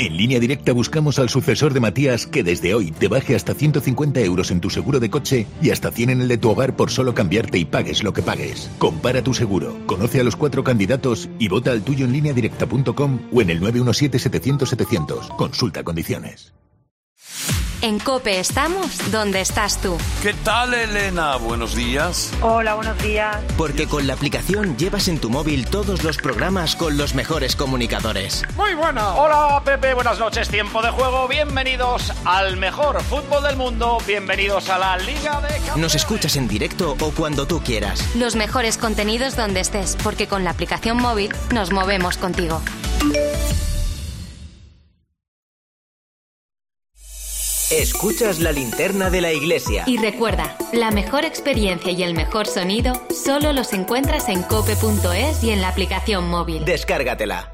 [0.00, 4.20] En línea directa buscamos al sucesor de Matías que desde hoy te baje hasta 150
[4.20, 6.90] euros en tu seguro de coche y hasta 100 en el de tu hogar por
[6.90, 8.70] solo cambiarte y pagues lo que pagues.
[8.78, 13.18] Compara tu seguro, conoce a los cuatro candidatos y vota al tuyo en línea directa.com
[13.30, 15.36] o en el 917-700-700.
[15.36, 16.54] Consulta condiciones.
[17.82, 19.96] En Cope estamos donde estás tú.
[20.22, 21.36] ¿Qué tal, Elena?
[21.36, 22.30] Buenos días.
[22.42, 23.38] Hola, buenos días.
[23.56, 28.44] Porque con la aplicación llevas en tu móvil todos los programas con los mejores comunicadores.
[28.54, 29.14] Muy buena.
[29.14, 29.94] Hola, Pepe.
[29.94, 30.50] Buenas noches.
[30.50, 31.26] Tiempo de juego.
[31.26, 33.96] Bienvenidos al mejor fútbol del mundo.
[34.06, 35.76] Bienvenidos a la Liga de Campeones.
[35.78, 38.04] Nos escuchas en directo o cuando tú quieras.
[38.14, 42.60] Los mejores contenidos donde estés, porque con la aplicación móvil nos movemos contigo.
[47.70, 49.84] Escuchas la linterna de la iglesia.
[49.86, 55.50] Y recuerda, la mejor experiencia y el mejor sonido solo los encuentras en cope.es y
[55.50, 56.64] en la aplicación móvil.
[56.64, 57.52] Descárgatela.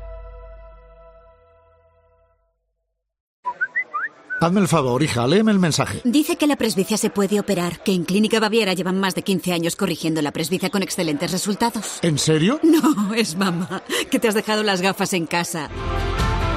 [4.40, 6.00] Hazme el favor, hija, léeme el mensaje.
[6.04, 9.52] Dice que la presbicia se puede operar, que en Clínica Baviera llevan más de 15
[9.52, 11.98] años corrigiendo la presbicia con excelentes resultados.
[12.00, 12.58] ¿En serio?
[12.62, 15.68] No, es mamá, que te has dejado las gafas en casa.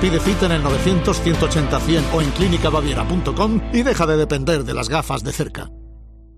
[0.02, 5.24] Pide cita en el 900-180-100 o en clínicabaviera.com y deja de depender de las gafas
[5.24, 5.70] de cerca.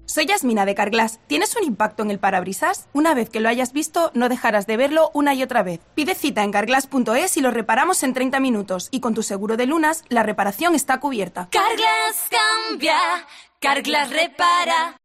[0.08, 1.20] Soy Yasmina de Carglass.
[1.28, 2.90] ¿Tienes un impacto en el parabrisas?
[2.92, 5.80] Una vez que lo hayas visto, no dejarás de verlo una y otra vez.
[5.96, 8.90] Pide cita en carglass.es y lo reparamos en 30 minutos.
[8.92, 11.48] Y con tu seguro de lunas, la reparación está cubierta.
[11.52, 12.98] Carglass cambia,
[13.60, 14.98] Carglass repara.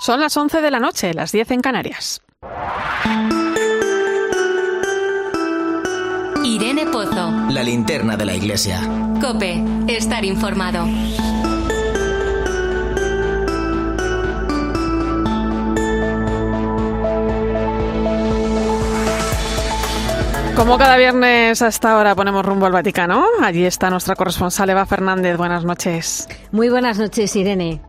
[0.00, 2.22] Son las 11 de la noche, las 10 en Canarias.
[6.42, 7.30] Irene Pozo.
[7.50, 8.80] La linterna de la iglesia.
[9.20, 10.86] Cope, estar informado.
[20.56, 24.84] Como cada viernes a esta hora ponemos rumbo al Vaticano, allí está nuestra corresponsal Eva
[24.84, 25.36] Fernández.
[25.36, 26.28] Buenas noches.
[26.52, 27.80] Muy buenas noches, Irene.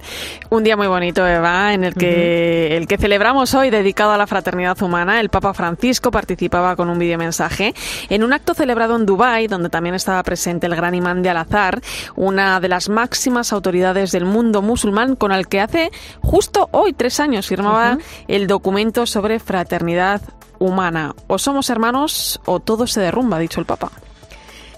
[0.54, 4.28] Un día muy bonito, Eva, en el que el que celebramos hoy dedicado a la
[4.28, 5.22] fraternidad humana.
[5.22, 7.74] El Papa Francisco participaba con un videomensaje
[8.10, 11.80] en un acto celebrado en Dubái, donde también estaba presente el gran imán de Al-Azhar,
[12.18, 15.90] una de las máximas autoridades del mundo musulmán, con el que hace
[16.22, 20.22] justo hoy tres años firmaba el documento sobre fraternidad
[20.60, 21.16] humana.
[21.28, 23.90] O somos hermanos o todo se derrumba, ha dicho el Papa.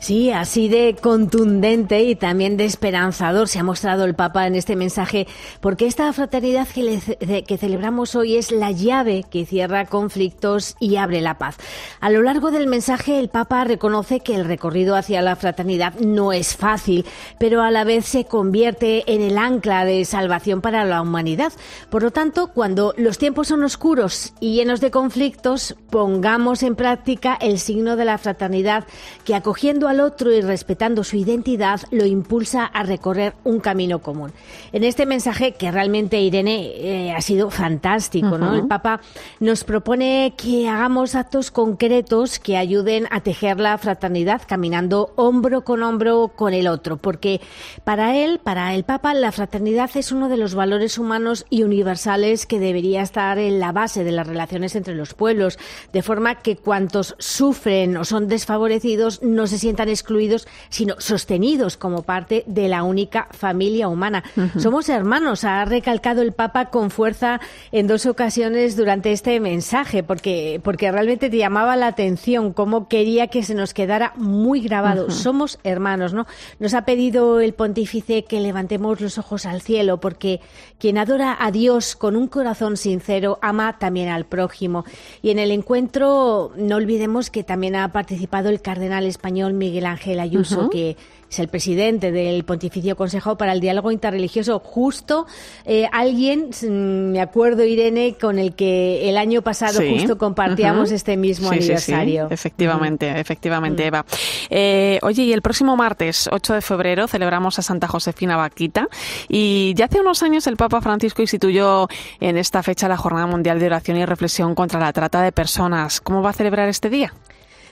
[0.03, 4.75] Sí, así de contundente y también de esperanzador se ha mostrado el Papa en este
[4.75, 5.27] mensaje,
[5.61, 11.37] porque esta fraternidad que, celebramos hoy es la llave que cierra conflictos y abre la
[11.37, 11.55] paz.
[12.01, 16.33] A lo largo del mensaje, el Papa reconoce que el recorrido hacia la fraternidad no
[16.33, 17.05] es fácil,
[17.39, 21.53] pero a la vez se convierte en el ancla de salvación para la humanidad.
[21.89, 27.37] Por lo tanto, cuando los tiempos son oscuros y llenos de conflictos, pongamos en práctica
[27.39, 28.83] el signo de la fraternidad
[29.23, 33.99] que acogiendo a al otro y respetando su identidad lo impulsa a recorrer un camino
[33.99, 34.31] común.
[34.71, 38.55] En este mensaje, que realmente Irene eh, ha sido fantástico, ¿no?
[38.55, 39.01] El Papa
[39.39, 45.83] nos propone que hagamos actos concretos que ayuden a tejer la fraternidad caminando hombro con
[45.83, 47.39] hombro con el otro, porque
[47.83, 52.45] para él, para el Papa, la fraternidad es uno de los valores humanos y universales
[52.45, 55.59] que debería estar en la base de las relaciones entre los pueblos,
[55.91, 62.03] de forma que cuantos sufren o son desfavorecidos no se sientan excluidos, sino sostenidos como
[62.03, 64.23] parte de la única familia humana.
[64.57, 67.39] Somos hermanos, ha recalcado el Papa con fuerza
[67.71, 73.27] en dos ocasiones durante este mensaje, porque, porque realmente te llamaba la atención cómo quería
[73.27, 75.09] que se nos quedara muy grabado.
[75.09, 76.25] Somos hermanos, ¿no?
[76.59, 80.41] Nos ha pedido el pontífice que levantemos los ojos al cielo, porque
[80.79, 84.85] quien adora a Dios con un corazón sincero ama también al prójimo.
[85.21, 89.87] Y en el encuentro no olvidemos que también ha participado el cardenal español Miguel Miguel
[89.87, 90.95] Ángel Ayuso, que
[91.27, 95.25] es el presidente del Pontificio Consejo para el Diálogo Interreligioso, justo
[95.65, 101.17] eh, alguien, mm, me acuerdo Irene, con el que el año pasado justo compartíamos este
[101.17, 102.27] mismo aniversario.
[102.29, 104.05] Efectivamente, efectivamente, Eva.
[104.51, 108.87] Eh, oye, y el próximo martes, 8 de febrero, celebramos a Santa Josefina Vaquita
[109.27, 111.87] y ya hace unos años el Papa Francisco instituyó
[112.19, 115.99] en esta fecha la Jornada Mundial de Oración y Reflexión contra la Trata de Personas.
[115.99, 117.11] ¿Cómo va a celebrar este día?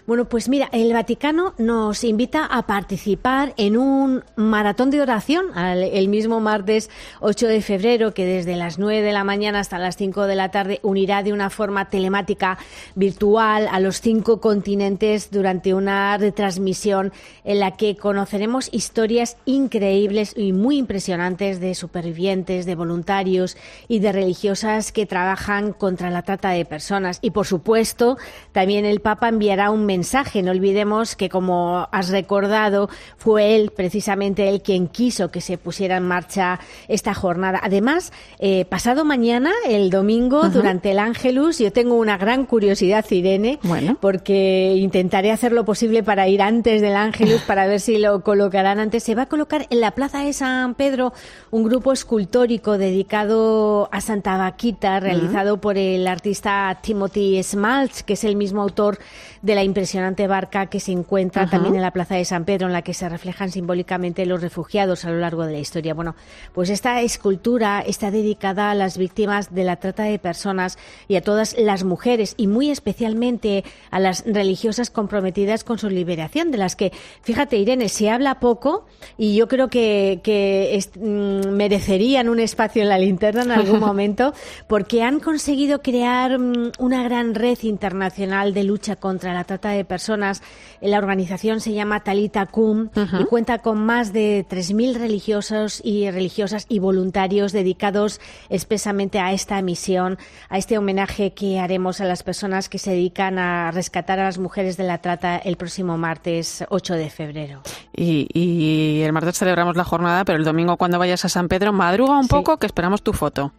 [0.08, 6.08] Bueno, pues mira, el Vaticano nos invita a participar en un maratón de oración el
[6.08, 10.26] mismo martes 8 de febrero, que desde las 9 de la mañana hasta las 5
[10.26, 12.58] de la tarde unirá de una forma telemática
[12.96, 20.52] virtual a los cinco continentes durante una retransmisión en la que conoceremos historias increíbles y
[20.52, 23.56] muy impresionantes de supervivientes, de voluntarios
[23.88, 27.20] y de religiosas que trabajan contra la trata de personas.
[27.22, 28.18] Y por supuesto,
[28.52, 30.41] también el Papa enviará un mensaje.
[30.41, 35.97] No olvidemos que, como has recordado, fue él, precisamente él, quien quiso que se pusiera
[35.97, 37.60] en marcha esta jornada.
[37.62, 43.60] Además, eh, pasado mañana, el domingo, durante el Ángelus, yo tengo una gran curiosidad, Irene,
[43.99, 48.80] porque intentaré hacer lo posible para ir antes del Ángelus, para ver si lo colocarán
[48.80, 49.04] antes.
[49.04, 51.12] Se va a colocar en la Plaza de San Pedro
[51.51, 58.23] un grupo escultórico dedicado a Santa Vaquita, realizado por el artista Timothy Smaltz, que es
[58.23, 58.99] el mismo autor
[59.41, 62.74] de la impresionante barca que se encuentra también en la Plaza de San Pedro, en
[62.74, 65.96] la que se reflejan simbólicamente los refugiados a lo largo de la historia.
[65.96, 66.15] Bueno,
[66.54, 71.22] pues esta escultura está dedicada a las víctimas de la trata de personas y a
[71.22, 76.76] todas las mujeres y muy especialmente a las religiosas comprometidas con su liberación, de las
[76.76, 76.91] que,
[77.24, 78.86] fíjate, Irene, se habla poco
[79.18, 84.36] y yo creo que, que mm, merecerían un espacio en la linterna en algún momento
[84.68, 89.86] porque han conseguido crear mm, una gran red internacional de lucha contra la trata de
[89.86, 90.41] personas.
[90.82, 96.65] La organización se llama Talita Kum y cuenta con más de 3.000 religiosos y religiosas
[96.69, 98.19] y voluntarios dedicados
[98.49, 100.17] expresamente a esta misión,
[100.49, 104.38] a este homenaje que haremos a las personas que se dedican a rescatar a las
[104.38, 107.61] mujeres de la trata el próximo martes 8 de febrero.
[107.95, 112.17] Y, el martes celebramos la jornada, pero el domingo cuando vayas a San Pedro, madruga
[112.17, 113.51] un poco que esperamos tu foto.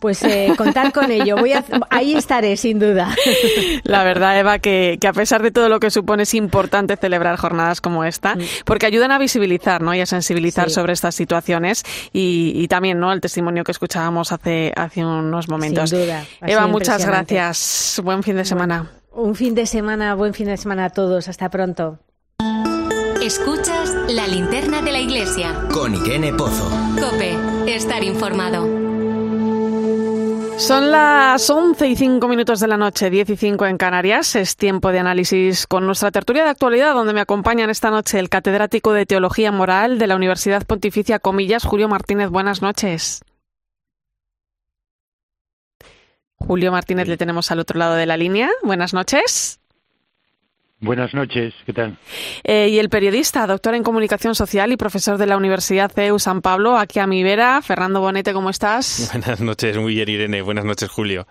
[0.00, 1.36] Pues eh, contar con ello.
[1.36, 3.14] Voy a, ahí estaré, sin duda.
[3.84, 7.80] La verdad, Eva, que, a pesar de todo lo que supone, es importante celebrar jornadas
[7.80, 8.40] como esta, mm.
[8.64, 9.94] porque ayudan a visibilizar ¿no?
[9.94, 13.12] y a sensibilizar sobre estas situaciones y, también ¿no?
[13.12, 15.90] el testimonio que escuchábamos hace, hace unos momentos.
[15.90, 16.24] Sin duda.
[16.40, 18.00] Eva, muchas gracias.
[18.02, 18.90] Buen fin de semana.
[19.12, 21.28] un fin de semana, buen fin de semana a todos.
[21.28, 21.98] Hasta pronto.
[23.22, 25.68] Escuchas la linterna de la iglesia.
[25.74, 26.70] Con Irene Pozo.
[26.98, 27.36] Cope,
[27.66, 28.89] estar informado.
[30.60, 34.36] Son las 11 y 5 minutos de la noche, 10 y 5 en Canarias.
[34.36, 38.28] Es tiempo de análisis con nuestra tertulia de actualidad, donde me acompañan esta noche el
[38.28, 42.28] catedrático de Teología Moral de la Universidad Pontificia Comillas, Julio Martínez.
[42.28, 43.22] Buenas noches.
[46.36, 48.50] Julio Martínez le tenemos al otro lado de la línea.
[48.62, 49.59] Buenas noches.
[50.82, 51.98] Buenas noches, ¿qué tal?
[52.42, 56.40] Eh, y el periodista, doctor en comunicación social y profesor de la Universidad CEU San
[56.40, 59.10] Pablo, aquí a mi vera, Fernando Bonete, ¿cómo estás?
[59.12, 61.26] Buenas noches, muy bien Irene, buenas noches Julio.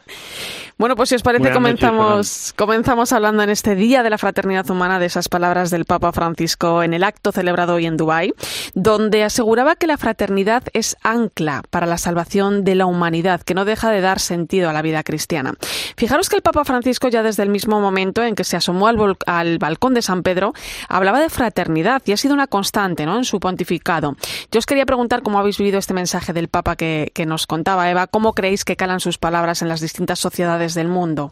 [0.78, 4.98] Bueno, pues si os parece, comenzamos, comenzamos hablando en este Día de la Fraternidad Humana
[4.98, 8.34] de esas palabras del Papa Francisco en el acto celebrado hoy en Dubái,
[8.76, 13.66] donde aseguraba que la fraternidad es ancla para la salvación de la humanidad, que no
[13.66, 15.56] deja de dar sentido a la vida cristiana.
[15.98, 18.98] Fijaros que el Papa Francisco ya desde el mismo momento en que se asomó al,
[19.40, 20.54] al balcón de San Pedro
[20.88, 23.18] hablaba de fraternidad y ha sido una constante ¿no?
[23.18, 24.16] en su pontificado.
[24.52, 27.90] Yo os quería preguntar cómo habéis vivido este mensaje del Papa que, que nos contaba
[27.90, 31.32] Eva, cómo creéis que calan sus palabras en las distintas sociedades del mundo.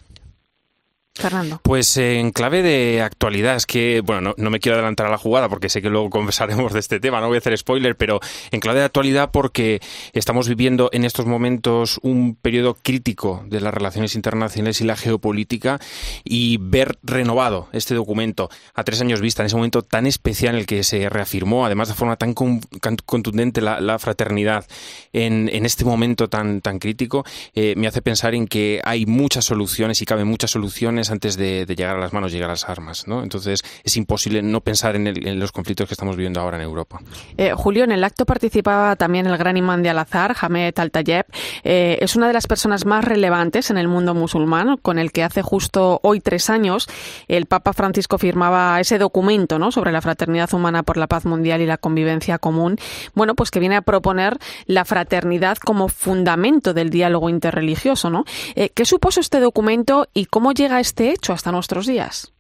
[1.18, 1.60] Fernando.
[1.64, 5.50] Pues en clave de actualidad, es que, bueno, no, me quiero adelantar a la jugada
[5.50, 8.20] porque sé que luego conversaremos de este tema, no voy a hacer spoiler, pero
[8.52, 9.82] en clave de actualidad porque
[10.14, 15.80] estamos viviendo en estos momentos un periodo crítico de las relaciones internacionales y la geopolítica
[16.24, 20.62] y ver renovado este documento a tres años vista, en ese momento tan especial en
[20.62, 24.66] el que se reafirmó, además de forma tan contundente la, fraternidad
[25.14, 30.02] en, este momento tan, tan crítico, eh, me hace pensar en que hay muchas soluciones
[30.02, 33.24] y caben muchas soluciones antes de, llegar a las manos, llegar a las armas, ¿no?
[33.24, 37.00] Entonces es imposible no pensar en, los conflictos que estamos viviendo ahora en Europa.
[37.38, 41.26] Eh, Julio, en el acto participaba también el gran imán de Al-Azhar, Hamed Al-Tayeb.
[41.64, 45.24] Eh, es una de las personas más relevantes en el mundo musulmán, con el que
[45.24, 46.88] hace justo hoy tres años
[47.28, 49.72] el Papa Francisco firmaba ese documento, ¿no?
[49.72, 52.78] Sobre la fraternidad humana por la paz mundial y la convivencia común.
[53.14, 58.26] Bueno, pues que viene a proponer la fraternidad como fundamento del diálogo interreligioso, ¿no?
[58.56, 62.34] Eh, ¿Qué supuso este documento y cómo llega este este hecho hasta nuestros días.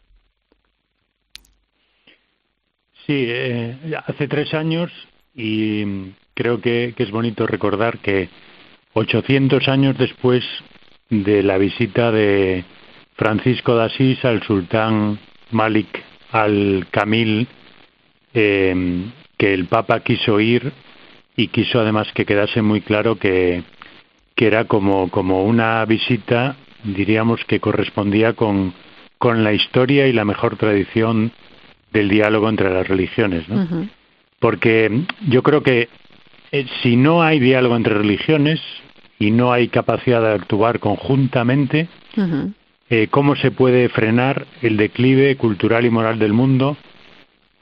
[3.05, 3.77] Sí, eh,
[4.07, 4.91] hace tres años
[5.35, 8.29] y creo que, es bonito recordar que
[8.93, 10.43] 800 años después
[11.11, 12.65] de la visita de
[13.15, 15.19] Francisco de Asís al sultán
[15.51, 17.47] Malik al-Kamil,
[18.33, 20.73] em, que el Papa quiso ir
[21.35, 23.63] y quiso además que quedase muy claro que,
[24.35, 28.73] que era como, como una visita diríamos que correspondía con,
[29.17, 31.31] con la historia y la mejor tradición
[31.91, 33.47] del diálogo entre las religiones.
[33.49, 33.87] ¿no?
[34.39, 35.89] Porque yo creo que
[36.51, 38.61] eh, si no hay diálogo entre religiones
[39.19, 41.87] y no hay capacidad de actuar conjuntamente,
[42.89, 46.77] eh, ¿cómo se puede frenar el declive cultural y moral del mundo?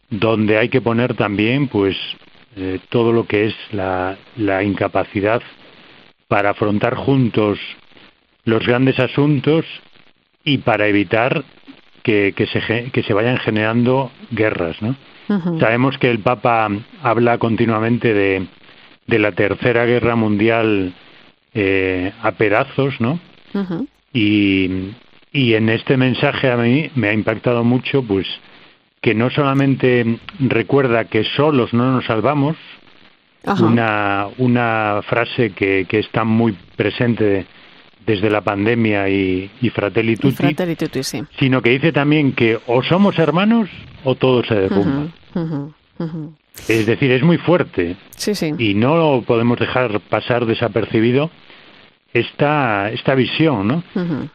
[0.09, 1.97] Donde hay que poner también, pues,
[2.57, 5.41] eh, todo lo que es la, la incapacidad
[6.27, 7.59] para afrontar juntos
[8.45, 9.65] los grandes asuntos
[10.43, 11.43] y para evitar
[12.03, 14.79] que, se, que se vayan generando guerras.
[14.81, 14.95] ¿no?
[15.59, 16.69] Sabemos que el Papa
[17.01, 18.45] habla continuamente de,
[19.07, 20.93] de la Tercera Guerra Mundial
[21.53, 23.19] eh, a pedazos, ¿no?
[24.13, 24.91] y,
[25.31, 28.27] y en este mensaje a mí me ha impactado mucho, pues,
[29.01, 32.55] que no solamente recuerda que solos no nos salvamos,
[33.61, 37.45] una, una frase que, que está muy presente
[38.05, 40.55] desde la pandemia y, Fratelli Tutti,
[41.39, 43.69] sino que dice también que o somos hermanos
[44.03, 45.07] o todo se derrumba.
[46.67, 47.95] Es decir, es muy fuerte.
[48.57, 51.29] Y no podemos dejar pasar desapercibido
[52.13, 53.83] esta, esta visión, ¿no?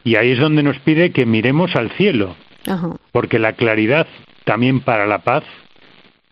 [0.03, 2.35] Y ahí es donde nos pide que miremos al cielo,
[3.11, 4.07] porque la claridad
[4.43, 5.43] también para la paz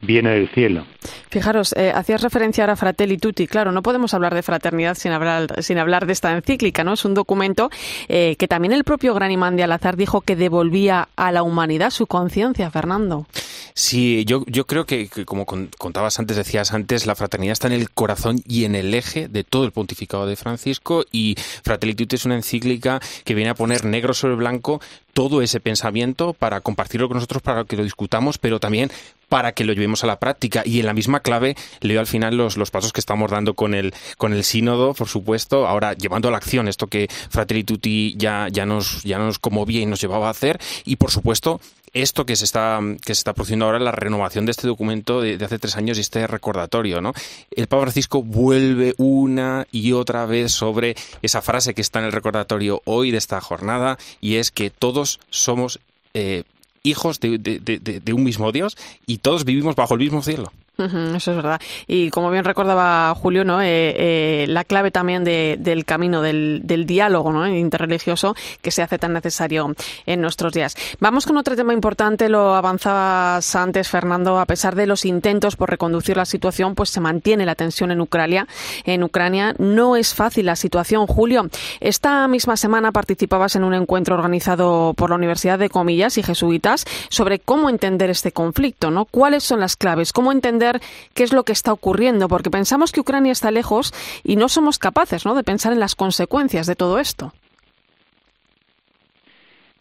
[0.01, 0.85] viene del cielo.
[1.29, 3.47] Fijaros, eh, hacías referencia ahora a Fratelli Tutti.
[3.47, 6.93] Claro, no podemos hablar de fraternidad sin hablar, sin hablar de esta encíclica, ¿no?
[6.93, 7.69] Es un documento
[8.07, 11.91] eh, que también el propio Gran Imán de Alazar dijo que devolvía a la humanidad
[11.91, 13.25] su conciencia, Fernando.
[13.73, 17.89] Sí, yo, yo creo que, como contabas antes, decías antes, la fraternidad está en el
[17.91, 22.25] corazón y en el eje de todo el pontificado de Francisco y Fratelli Tutti es
[22.25, 24.81] una encíclica que viene a poner negro sobre blanco
[25.13, 28.91] todo ese pensamiento para compartirlo con nosotros, para que lo discutamos, pero también
[29.27, 30.63] para que lo llevemos a la práctica.
[30.65, 33.73] Y en la misma clave leo al final los, los pasos que estamos dando con
[33.73, 38.15] el, con el sínodo, por supuesto, ahora llevando a la acción esto que Fratelli Tutti
[38.17, 40.59] ya, ya, nos, ya nos conmovía y nos llevaba a hacer.
[40.85, 41.59] Y por supuesto,
[41.93, 45.43] esto que se está que se está produciendo ahora la renovación de este documento de,
[45.43, 47.13] hace tres años y este recordatorio, ¿no?
[47.51, 52.11] El Papa Francisco vuelve una y otra vez sobre esa frase que está en el
[52.11, 55.79] recordatorio hoy de esta jornada y es que todos somos
[56.13, 56.43] eh,
[56.83, 61.61] hijos de un mismo Dios y todos vivimos bajo el mismo cielo eso es verdad.
[61.87, 63.61] Y como bien recordaba Julio, ¿no?
[63.61, 67.47] Eh, eh, la clave también del camino del, diálogo ¿no?
[67.47, 69.75] interreligioso que se hace tan necesario
[70.05, 70.75] en nuestros días.
[70.99, 74.39] Vamos con otro tema importante, lo avanzabas antes, Fernando.
[74.39, 78.01] A pesar de los intentos por reconducir la situación, pues se mantiene la tensión en
[78.01, 78.47] Ucrania.
[78.85, 81.07] En Ucrania no es fácil la situación.
[81.07, 81.49] Julio,
[81.79, 86.85] esta misma semana participabas en un encuentro organizado por la Universidad de Comillas y Jesuitas
[87.09, 89.05] sobre cómo entender este conflicto, ¿no?
[89.05, 90.13] ¿Cuáles son las claves?
[90.13, 90.68] ¿Cómo entender
[91.13, 93.93] qué es lo que está ocurriendo, porque pensamos que Ucrania está lejos
[94.23, 95.35] y no somos capaces ¿no?
[95.35, 97.33] de pensar en las consecuencias de todo esto.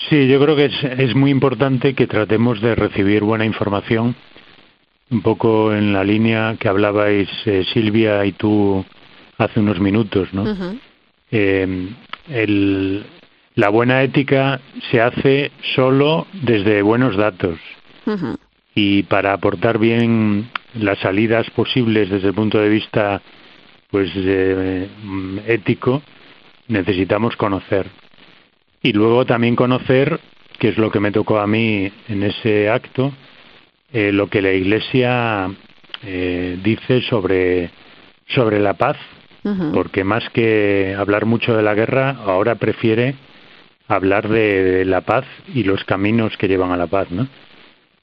[0.09, 4.15] Sí, yo creo que es, muy importante que tratemos de recibir buena información,
[5.11, 8.85] un poco en la línea que hablabais eh, Silvia y tú
[9.39, 10.45] hace unos minutos, ¿no?
[11.31, 11.93] Eh,
[13.55, 14.61] la buena ética
[14.91, 17.59] se hace solo desde buenos datos
[18.75, 20.49] y para aportar bien
[20.79, 23.21] las salidas posibles desde el punto de vista
[23.91, 24.89] pues eh,
[25.47, 26.03] ético
[26.69, 27.87] necesitamos conocer.
[28.83, 30.21] Y luego también conocer
[30.59, 33.13] que es lo que me tocó a mí en ese acto
[33.93, 35.51] eh, lo que la Iglesia
[36.03, 37.71] eh, dice sobre
[38.29, 38.97] sobre la paz
[39.73, 43.15] porque más que hablar mucho de la guerra ahora prefiere
[43.87, 45.25] hablar de, la paz
[45.55, 47.27] y los caminos que llevan a la paz no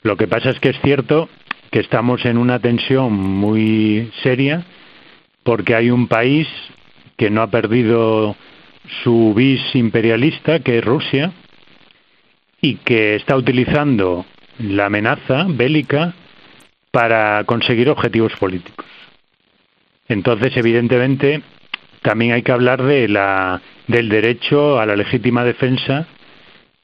[0.02, 1.30] lo que pasa es que es cierto
[1.76, 4.64] que estamos en una tensión muy seria
[5.44, 6.48] porque hay un país
[7.18, 8.38] que no ha perdido
[9.04, 11.34] su bis imperialista, que es Rusia,
[12.62, 14.26] y que está utilizando
[14.58, 16.14] la amenaza bélica
[16.92, 18.86] para conseguir objetivos políticos.
[20.08, 21.42] Entonces, evidentemente,
[22.02, 26.08] también hay que hablar de la, del derecho a la legítima defensa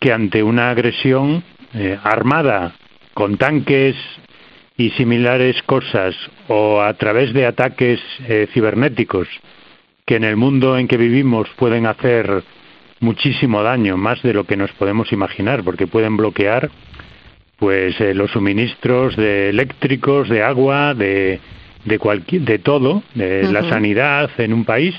[0.02, 2.76] que ante una agresión eh, armada
[3.14, 3.96] con tanques
[4.82, 6.15] y similares cosas
[6.47, 9.27] o a través de ataques eh, cibernéticos
[10.05, 12.43] que en el mundo en que vivimos pueden hacer
[12.99, 16.71] muchísimo daño, más de lo que nos podemos imaginar, porque pueden bloquear
[17.57, 21.39] pues eh, los suministros de eléctricos, de agua, de
[21.86, 24.95] de cualquier de todo, de la sanidad en un país.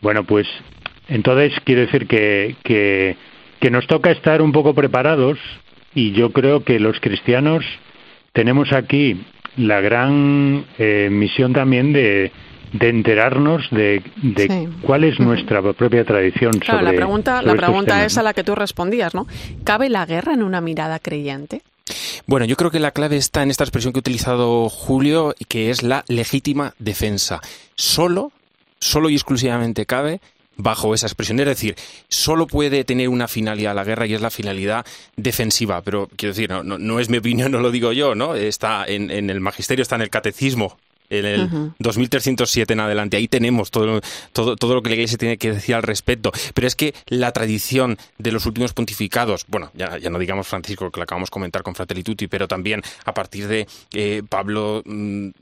[0.00, 0.46] Bueno, pues
[1.08, 3.16] entonces quiero decir que, que
[3.60, 5.38] que nos toca estar un poco preparados
[5.94, 7.64] y yo creo que los cristianos
[8.34, 9.24] tenemos aquí
[9.56, 12.32] la gran eh, misión también de,
[12.72, 14.02] de enterarnos de,
[14.82, 16.58] cuál es nuestra propia tradición.
[16.58, 19.26] Claro, la pregunta, la pregunta es a la que tú respondías, ¿no?
[19.62, 21.62] ¿Cabe la guerra en una mirada creyente?
[22.26, 25.70] Bueno, yo creo que la clave está en esta expresión que ha utilizado Julio, que
[25.70, 27.40] es la legítima defensa.
[27.76, 28.32] Solo,
[28.80, 30.20] solo y exclusivamente cabe
[30.56, 31.38] bajo esa expresión.
[31.40, 31.76] Es decir,
[32.08, 34.86] solo puede tener una finalidad la guerra y es la finalidad
[35.16, 35.82] defensiva.
[35.82, 38.34] Pero quiero decir, no, no, es mi opinión, no lo digo yo, ¿no?
[38.34, 40.76] Está en, en el magisterio, está en el catecismo
[41.18, 43.16] en el 2307 en adelante.
[43.16, 44.00] Ahí tenemos todo,
[44.32, 46.32] todo, todo lo que la Iglesia tiene que decir al respecto.
[46.54, 50.90] Pero es que la tradición de los últimos pontificados, bueno, ya, ya no digamos Francisco,
[50.90, 54.82] que lo acabamos de comentar con Fratelli Tutti, pero también a partir de eh, Pablo
[54.84, 55.32] XII, mm,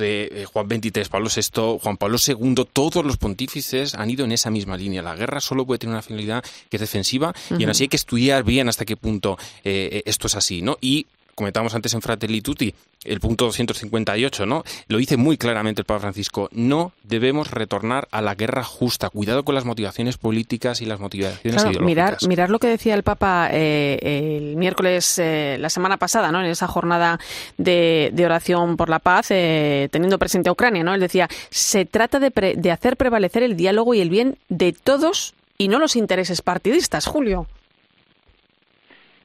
[0.00, 4.50] eh, Juan XXIII, Pablo VI, Juan Pablo II, todos los pontífices han ido en esa
[4.50, 5.02] misma línea.
[5.02, 7.96] La guerra solo puede tener una finalidad que es defensiva y aún así hay que
[7.96, 10.78] estudiar bien hasta qué punto eh, esto es así, ¿no?
[10.80, 12.74] Y comentábamos antes en Fratelli Tutti,
[13.04, 14.64] el punto 258, ¿no?
[14.88, 19.10] Lo dice muy claramente el Papa Francisco, no debemos retornar a la guerra justa.
[19.10, 21.84] Cuidado con las motivaciones políticas y las motivaciones ideológicas.
[21.84, 26.40] Mirar, mirar lo que decía el Papa eh, el miércoles, eh, la semana pasada, ¿no?
[26.40, 27.18] En esa jornada
[27.58, 30.94] de, oración por la paz, eh, teniendo presente a Ucrania, ¿no?
[30.94, 35.34] Él decía, se trata de, de hacer prevalecer el diálogo y el bien de todos
[35.58, 37.46] y no los intereses partidistas, Julio.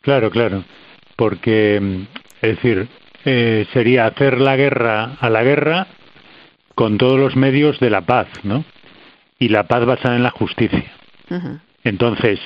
[0.02, 0.66] Claro, claro
[1.20, 2.06] porque,
[2.42, 2.88] es decir,
[3.26, 5.88] eh, sería hacer la guerra a la guerra
[6.76, 8.64] con todos los medios de la paz, ¿no?
[9.38, 10.94] Y la paz basada en la justicia.
[11.84, 12.40] Entonces,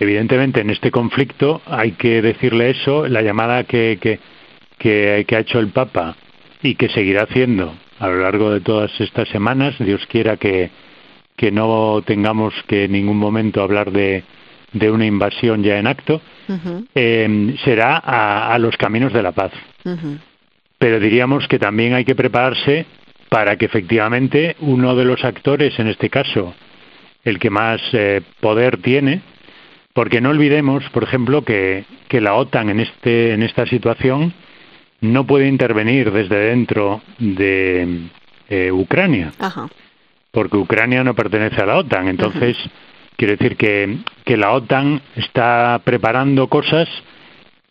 [0.00, 4.18] evidentemente en este conflicto hay que decirle eso, la llamada que, que,
[4.78, 6.16] que, ha hecho el Papa
[6.62, 10.70] y que seguirá haciendo a lo largo de todas estas semanas, Dios quiera que,
[11.36, 14.24] que no tengamos que en ningún momento hablar de,
[14.74, 16.20] de una invasión ya en acto,
[16.94, 19.52] eh, será a, los caminos de la paz.
[20.78, 22.84] Pero diríamos que también hay que prepararse
[23.30, 26.54] para que efectivamente uno de los actores, en este caso,
[27.24, 29.22] el que más eh, poder tiene,
[29.94, 34.34] porque no olvidemos, por ejemplo, que, que la OTAN en, este, en esta situación
[35.00, 38.08] no puede intervenir desde dentro de
[38.48, 39.32] eh, Ucrania,
[40.32, 42.08] porque Ucrania no pertenece a la OTAN.
[42.08, 42.56] Entonces,
[43.16, 46.88] quiero decir que, que la OTAN está preparando cosas,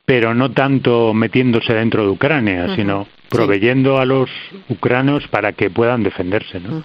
[0.06, 4.30] pero no tanto metiéndose dentro de Ucrania, sino proveyendo a los
[4.70, 6.60] ucranos para que puedan defenderse.
[6.60, 6.84] ¿no?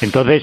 [0.00, 0.42] Entonces,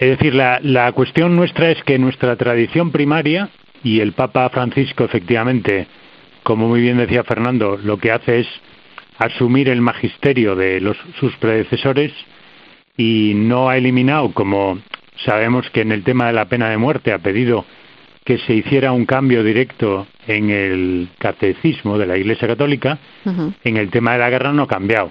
[0.00, 3.50] es decir, la, la cuestión nuestra es que nuestra tradición primaria,
[3.82, 5.86] y el Papa Francisco efectivamente,
[6.42, 8.48] como muy bien decía Fernando, lo que hace es
[9.18, 12.12] asumir el magisterio de los, sus predecesores
[12.96, 14.78] y no ha eliminado, como
[15.24, 17.64] sabemos que en el tema de la pena de muerte ha pedido
[18.24, 22.98] que se hiciera un cambio directo en el catecismo de la Iglesia Católica,
[23.64, 25.10] en el tema de la guerra no ha cambiado.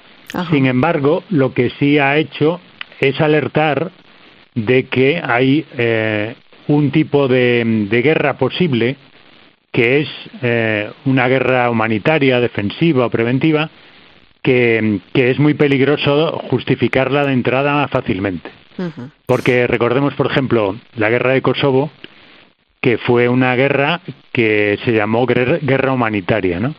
[0.52, 2.60] Sin embargo, lo que sí ha hecho
[3.00, 3.92] es alertar
[4.54, 6.36] de que hay eh,
[6.68, 8.98] un tipo de, guerra posible
[9.72, 10.10] que es
[10.42, 13.70] eh, una guerra humanitaria, defensiva o preventiva,
[14.42, 18.50] que, es muy peligroso justificarla de entrada fácilmente.
[19.26, 21.92] Porque recordemos, por ejemplo, la guerra de Kosovo,
[22.82, 24.02] que fue una guerra
[24.32, 26.76] que se llamó guerra humanitaria, ¿no?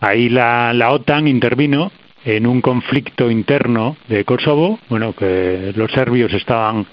[0.00, 1.92] Ahí la, la OTAN intervino
[2.24, 6.86] en un conflicto interno de Kosovo, bueno, que los serbios estaban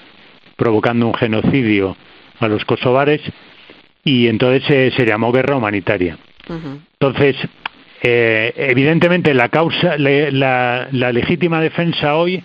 [0.56, 1.96] provocando un genocidio
[2.40, 3.22] a los kosovares
[4.04, 6.18] y entonces se, llamó guerra humanitaria.
[6.48, 7.36] Entonces,
[8.02, 12.44] eh, evidentemente la causa, la, legítima defensa hoy,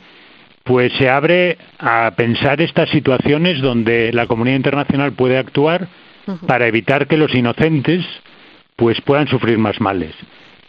[0.65, 5.89] pues se abre a pensar estas situaciones donde la comunidad internacional puede actuar
[6.47, 8.05] para evitar que los inocentes
[8.77, 10.15] pues puedan sufrir más males.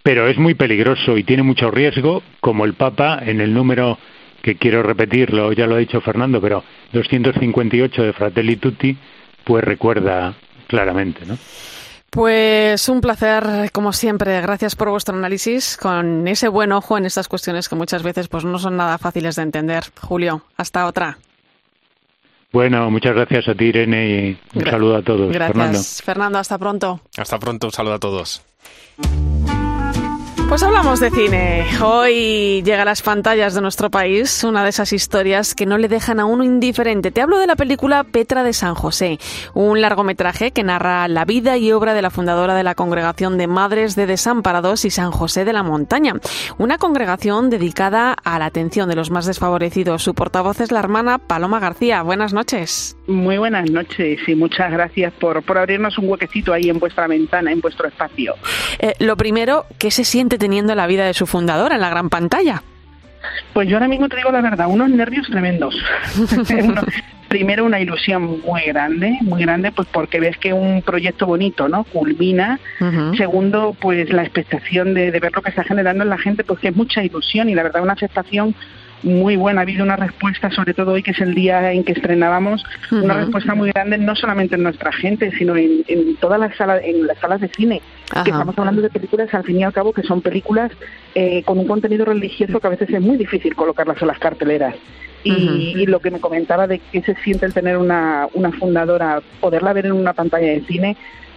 [0.04, 3.98] Pero es muy peligroso y tiene mucho riesgo, como el Papa en el número
[4.42, 8.96] que quiero repetirlo, ya lo ha dicho Fernando, pero 258 de Fratelli Tutti,
[9.44, 10.36] pues recuerda
[10.68, 11.36] claramente, ¿no?
[12.16, 14.40] Pues un placer, como siempre.
[14.40, 18.46] Gracias por vuestro análisis con ese buen ojo en estas cuestiones que muchas veces pues
[18.46, 19.84] no son nada fáciles de entender.
[20.02, 21.18] Julio, hasta otra.
[22.54, 25.30] Bueno, muchas gracias a ti, Irene, y un saludo a todos.
[25.34, 26.02] Gracias.
[26.02, 27.02] Fernando, hasta pronto.
[27.18, 28.42] Hasta pronto, un saludo a todos.
[30.48, 31.66] Pues hablamos de cine.
[31.84, 35.88] Hoy llega a las pantallas de nuestro país una de esas historias que no le
[35.88, 37.12] dejan a uno indiferente.
[37.12, 39.18] Te hablo de la película Petra de San José,
[39.56, 43.48] un largometraje que narra la vida y obra de la fundadora de la Congregación de
[43.48, 46.14] Madres de Desamparados y San José de la Montaña,
[46.60, 50.04] una congregación dedicada a la atención de los más desfavorecidos.
[50.04, 52.04] Su portavoz es la hermana Paloma García.
[52.04, 52.96] Buenas noches.
[53.08, 57.52] Muy buenas noches y muchas gracias por, por abrirnos un huequecito ahí en vuestra ventana,
[57.52, 58.36] en vuestro espacio.
[58.80, 62.10] Eh, lo primero, ¿qué se siente teniendo la vida de su fundadora en la gran
[62.10, 62.64] pantalla?
[63.54, 65.76] Pues yo ahora mismo te digo la verdad, unos nervios tremendos.
[67.28, 71.84] primero una ilusión muy grande, muy grande, pues porque ves que un proyecto bonito, ¿no?
[71.84, 72.60] Culmina.
[73.18, 76.60] Segundo, pues la expectación de, de, ver lo que está generando en la gente, pues
[76.60, 78.56] que es mucha ilusión y la verdad una aceptación
[79.04, 79.62] muy buena.
[79.62, 83.14] Ha habido una respuesta, sobre todo hoy que es el día en que estrenábamos, una
[83.16, 87.18] respuesta muy grande no solamente en nuestra gente, sino en, todas las salas, en las
[87.20, 87.82] salas de cine.
[88.24, 90.72] Que estamos hablando de películas, al fin y al cabo, que son películas
[91.14, 94.76] eh, con un contenido religioso que a veces es muy difícil colocarlas en las carteleras.
[95.24, 99.74] Y, lo que me comentaba de que se siente el tener una, una fundadora, poderla
[99.74, 100.96] ver en una pantalla de cine,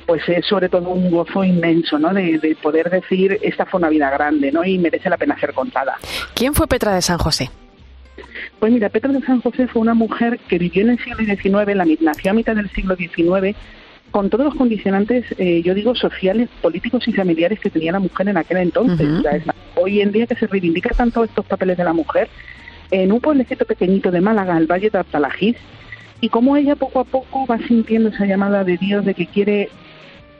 [0.08, 2.14] pues es sobre todo un gozo inmenso, ¿no?
[2.14, 4.64] De, de, poder decir, esta fue una vida grande, ¿no?
[4.64, 5.98] Y merece la pena ser contada.
[6.34, 7.50] ¿Quién fue Petra de San José?
[8.58, 11.76] Pues mira, Petra de San José fue una mujer que vivió en el siglo XIX,
[11.76, 13.54] la, nació a mitad del siglo XIX,
[14.10, 18.30] con todos los condicionantes, eh, yo digo, sociales, políticos y familiares que tenía la mujer
[18.30, 19.06] en aquel entonces.
[19.74, 22.30] hoy en día que se reivindica tanto estos papeles de la mujer,
[22.90, 25.56] en un pueblecito pequeñito de Málaga, el Valle de Artalajís,
[26.22, 29.68] y cómo ella poco a poco va sintiendo esa llamada de Dios de que quiere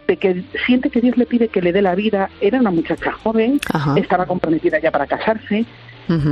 [0.09, 3.13] de que siente que Dios le pide que le dé la vida, era una muchacha
[3.13, 3.61] joven,
[3.97, 5.67] estaba comprometida ya para casarse,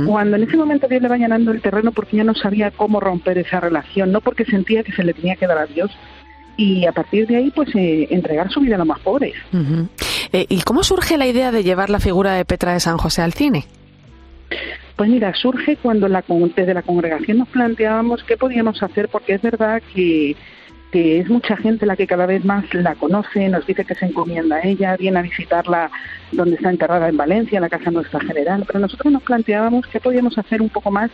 [0.07, 2.99] cuando en ese momento Dios le va llenando el terreno porque ya no sabía cómo
[2.99, 5.91] romper esa relación, no porque sentía que se le tenía que dar a Dios,
[6.57, 9.35] y a partir de ahí pues eh, entregar su vida a los más pobres.
[10.33, 13.21] Eh, ¿Y cómo surge la idea de llevar la figura de Petra de San José
[13.21, 13.65] al cine?
[14.95, 16.23] Pues mira, surge cuando la,
[16.55, 20.35] desde la congregación nos planteábamos qué podíamos hacer, porque es verdad que,
[20.91, 24.05] que es mucha gente la que cada vez más la conoce, nos dice que se
[24.05, 25.91] encomienda a ella, viene a visitarla
[26.31, 29.99] donde está enterrada en Valencia, en la casa nuestra general, pero nosotros nos planteábamos qué
[29.99, 31.11] podíamos hacer un poco más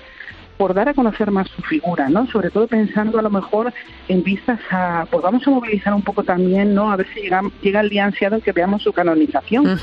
[0.57, 2.27] por dar a conocer más su figura, ¿no?
[2.27, 3.73] Sobre todo pensando a lo mejor
[4.07, 6.91] en vistas a, pues vamos a movilizar un poco también, ¿no?
[6.91, 9.79] A ver si llega, llega el día ansiado en que veamos su canonización.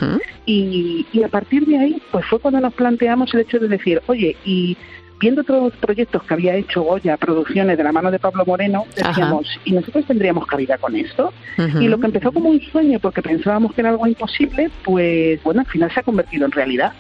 [0.47, 4.01] y, y a partir de ahí, pues fue cuando nos planteamos el hecho de decir,
[4.07, 4.77] oye, y
[5.21, 8.87] viendo todos los proyectos que había hecho Goya, producciones de la mano de Pablo Moreno,
[8.97, 11.33] decíamos, ¿y nosotros tendríamos cabida con esto?
[11.79, 15.61] Y lo que empezó como un sueño, porque pensábamos que era algo imposible, pues bueno,
[15.61, 16.93] al final se ha convertido en realidad.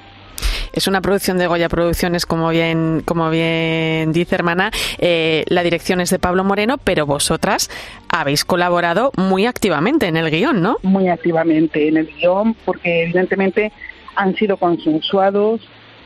[0.73, 4.71] Es una producción de Goya Producciones, como bien, como bien dice hermana.
[4.99, 7.71] Eh, la dirección es de Pablo Moreno, pero vosotras
[8.09, 10.77] habéis colaborado muy activamente en el guion, ¿no?
[10.83, 13.73] Muy activamente en el guion, porque evidentemente
[14.15, 15.61] han sido consensuados.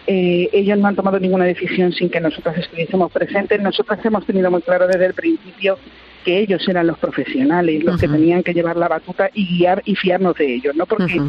[0.07, 3.61] Eh, ellos no han tomado ninguna decisión sin que nosotras estuviésemos presentes.
[3.61, 5.79] Nosotras hemos tenido muy claro desde el principio
[6.25, 9.95] que ellos eran los profesionales, los que tenían que llevar la batuta y guiar y
[9.95, 10.87] fiarnos de ellos, ¿no?
[10.87, 11.21] Porque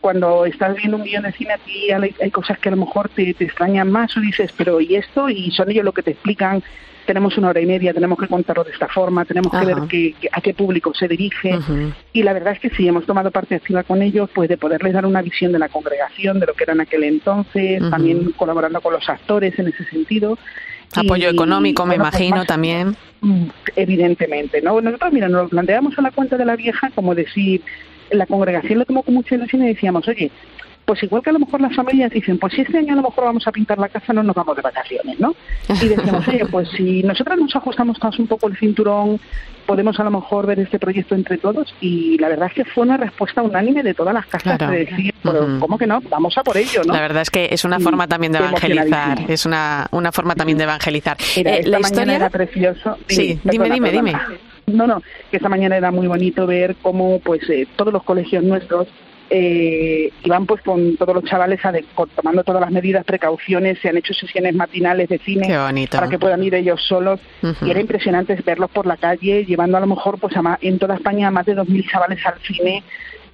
[0.00, 3.30] cuando estás viendo un guion de cine aquí hay, cosas que a lo mejor te,
[3.30, 5.30] extrañan más o dices, pero ¿y esto?
[5.30, 6.62] Y son ellos lo que te explican,
[7.06, 9.78] tenemos una hora y media, tenemos que contarlo de esta forma, tenemos que ver
[10.32, 11.58] a qué público se dirige.
[12.12, 14.92] Y la verdad es que sí, hemos tomado parte activa con ellos, pues de poderles
[14.92, 18.80] dar una visión de la congregación, de lo que era en aquel entonces, también colaborando
[18.80, 20.38] con los actores en ese sentido.
[20.96, 22.96] Apoyo económico, me imagino, también.
[23.20, 24.80] Mm, evidentemente, ¿no?
[24.80, 27.62] Nosotros, mira, nos lo planteamos a la cuenta de la vieja como decir,
[28.10, 30.30] la congregación lo tomó con mucha ilusión y decíamos, oye,
[30.84, 33.02] pues igual que a lo mejor las familias dicen, pues si este año a lo
[33.02, 35.34] mejor vamos a pintar la casa, no nos vamos de vacaciones, ¿no?
[35.68, 39.18] Y decíamos, oye, pues si nosotras nos ajustamos todos un poco el cinturón,
[39.66, 41.74] podemos a lo mejor ver este proyecto entre todos.
[41.80, 45.14] Y la verdad es que fue una respuesta unánime de todas las casas de decir,
[45.22, 46.00] pero ¿cómo que no?
[46.02, 46.92] Vamos a por ello, ¿no?
[46.92, 50.58] La verdad es que es una forma también de evangelizar, es una, una forma también
[50.58, 51.16] de evangelizar.
[51.36, 52.98] Eh, la historia era precioso.
[53.06, 54.12] sí, dime, dime, dime.
[54.66, 58.42] No, no, que esta mañana era muy bonito ver cómo pues eh, todos los colegios
[58.42, 58.88] nuestros
[59.30, 61.60] eh, iban pues con todos los chavales
[62.14, 65.48] tomando todas las medidas, precauciones, se han hecho sesiones matinales de cine
[65.90, 67.20] para que puedan ir ellos solos.
[67.62, 70.96] Y era impresionante verlos por la calle llevando a lo mejor pues a en toda
[70.96, 72.84] España a más de 2.000 chavales al cine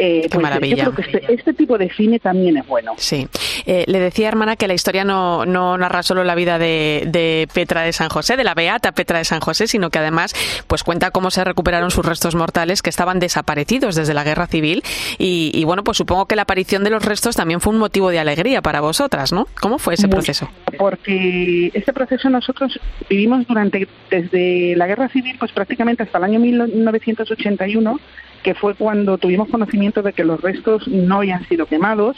[0.01, 0.85] eh, Qué pues, maravilla.
[0.85, 2.95] Yo creo que este, este, tipo de cine también es bueno.
[2.97, 3.29] Sí.
[3.67, 7.47] Eh, le decía, hermana, que la historia no, no narra solo la vida de, de,
[7.53, 10.35] Petra de San José, de la beata Petra de San José, sino que además
[10.67, 14.83] pues cuenta cómo se recuperaron sus restos mortales que estaban desaparecidos desde la guerra civil.
[15.19, 18.21] Y, bueno, pues supongo que la aparición de los restos también fue un motivo de
[18.21, 19.49] alegría para vosotras, ¿no?
[19.61, 20.49] ¿Cómo fue ese proceso?
[20.79, 22.81] Porque este proceso nosotros
[23.11, 28.01] vivimos durante, desde la guerra civil, pues prácticamente hasta el año 1981
[28.43, 32.17] que fue cuando tuvimos conocimiento de que los restos no habían sido quemados,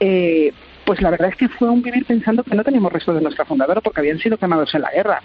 [0.00, 0.52] eh,
[0.86, 3.44] pues la verdad es que fue un vivir pensando que no teníamos restos de nuestra
[3.44, 5.20] fundadora porque habían sido quemados en la guerra.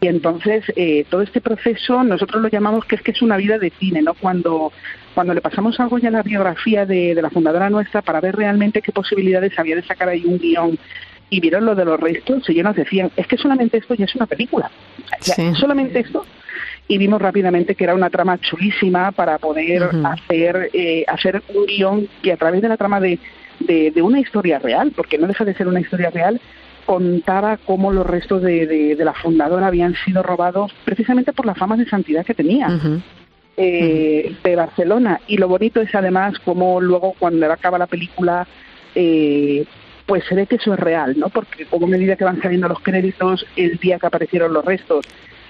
[0.00, 3.58] Y entonces eh, todo este proceso nosotros lo llamamos que es que es una vida
[3.58, 4.14] de cine, ¿no?
[4.14, 4.72] Cuando
[5.14, 8.82] cuando le pasamos algo ya a la biografía de, la fundadora nuestra para ver realmente
[8.82, 10.78] qué posibilidades había de sacar ahí un guion
[11.30, 14.14] y vieron lo de los restos, ellos nos decían, es que solamente esto ya es
[14.16, 14.70] una película.
[15.54, 16.24] Solamente esto
[16.88, 22.08] y vimos rápidamente que era una trama chulísima para poder hacer, eh, hacer un guion
[22.22, 23.18] que a través de la trama de,
[23.60, 26.40] de, una historia real, porque no deja de ser una historia real,
[26.86, 31.76] contaba cómo los restos de, de, la fundadora habían sido robados precisamente por la fama
[31.76, 32.68] de santidad que tenía.
[33.60, 38.46] Eh, de Barcelona y lo bonito es además como luego cuando acaba la película
[38.94, 39.64] eh,
[40.06, 41.28] pues se ve que eso es real, ¿no?
[41.28, 45.04] Porque como medida que van saliendo los créditos, el día que aparecieron los restos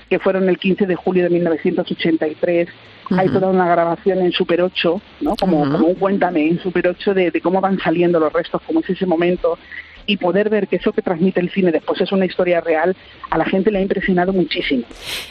[0.08, 2.68] que fueron el 15 de julio de 1983.
[3.10, 5.36] Hay toda una grabación en Super 8, ¿no?
[5.36, 8.90] Como, como un cuéntame en Super 8 de, cómo van saliendo los restos, cómo es
[8.90, 9.58] ese momento
[10.08, 12.96] y poder ver que eso que transmite el cine después es una historia real,
[13.28, 14.84] a la gente le ha impresionado muchísimo.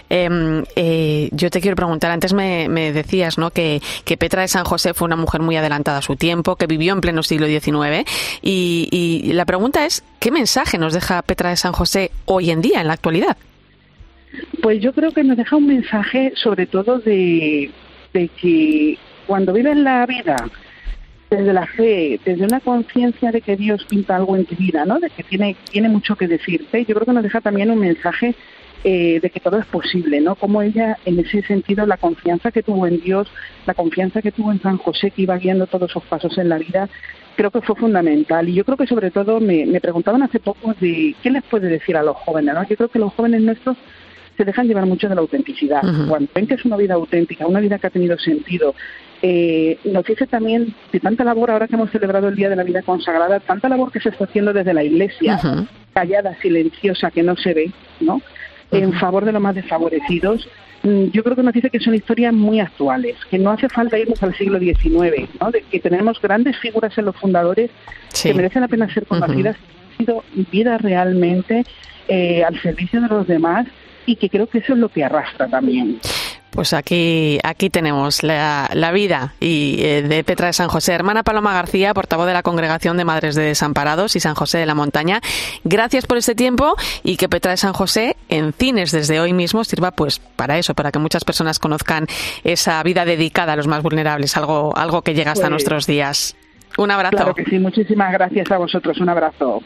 [0.07, 3.49] Em, eh, yo te quiero preguntar, antes me, decías ¿no?
[3.49, 6.67] Que, que, Petra de San José fue una mujer muy adelantada a su tiempo, que
[6.67, 8.07] vivió en pleno siglo XIX,
[8.43, 12.61] y, y la pregunta es, ¿qué mensaje nos deja Petra de San José hoy en
[12.61, 13.35] día, en la actualidad?
[14.61, 17.71] Pues yo creo que nos deja un mensaje sobre todo de,
[18.13, 20.35] que cuando vives la vida
[21.29, 24.99] desde la fe, desde una conciencia de que Dios pinta algo en tu vida, ¿no?
[24.99, 26.85] De que tiene, tiene mucho que decirte.
[26.85, 28.35] Yo creo que nos deja también un mensaje
[28.83, 30.35] eh, de que todo es posible, ¿no?
[30.35, 33.27] Como ella, en ese sentido, la confianza que tuvo en Dios,
[33.65, 36.57] la confianza que tuvo en San José, que iba guiando todos esos pasos en la
[36.57, 36.87] vida,
[37.35, 38.47] creo que fue fundamental.
[38.47, 41.67] Y yo creo que sobre todo me, me preguntaban hace poco de qué les puede
[41.67, 42.67] decir a los jóvenes, ¿no?
[42.67, 43.77] Yo creo que los jóvenes nuestros
[44.37, 45.81] se dejan llevar mucho de la autenticidad.
[46.07, 48.75] Cuando ven que es una vida auténtica, una vida que ha tenido sentido,
[49.23, 52.63] eh, nos dice también de tanta labor, ahora que hemos celebrado el Día de la
[52.63, 55.39] Vida Consagrada, tanta labor que se está haciendo desde la Iglesia,
[55.93, 58.21] callada, silenciosa, que no se ve, ¿no?
[58.71, 60.47] En favor de los más desfavorecidos,
[60.83, 63.97] mm, yo creo que nos dice que son historias muy actuales, que no hace falta
[63.97, 65.51] irnos al siglo XIX, ¿no?
[65.51, 67.71] de que tenemos grandes figuras en los fundadores
[68.21, 71.63] que merecen la pena ser conocidas, han sido vidas realmente
[72.09, 73.67] eh, al servicio de los demás
[74.07, 75.99] y que creo que eso es lo que arrastra también.
[76.49, 80.93] Pues aquí, aquí tenemos la, vida y, eh, de Petra de San José.
[80.93, 84.65] Hermana Paloma García, portavoz de la Congregación de Madres de Desamparados y San José de
[84.65, 85.21] la Montaña.
[85.65, 89.63] Gracias por este tiempo y que Petra de San José en cines desde hoy mismo
[89.65, 92.07] sirva pues para eso, para que muchas personas conozcan
[92.43, 96.35] esa vida dedicada a los más vulnerables, algo, algo que llega hasta pues nuestros días.
[96.77, 97.17] Un abrazo.
[97.17, 98.99] Claro que sí, muchísimas gracias a vosotros.
[98.99, 99.61] Un abrazo.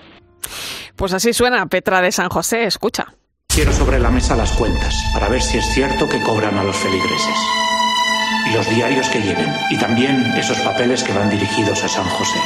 [0.98, 3.14] Pues así suena Petra de San José, escucha.
[3.54, 6.78] Quiero sobre la mesa las cuentas para ver si es cierto que cobran a los
[6.78, 7.36] feligreses.
[8.50, 9.54] Y los diarios que lleven.
[9.70, 12.40] Y también esos papeles que van dirigidos a San José.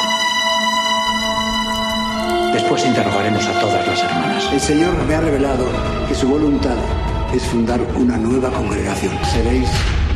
[2.54, 4.50] Después interrogaremos a todas las hermanas.
[4.52, 5.68] El Señor me ha revelado
[6.08, 6.78] que su voluntad
[7.32, 9.14] es fundar una nueva congregación.
[9.32, 9.70] Seréis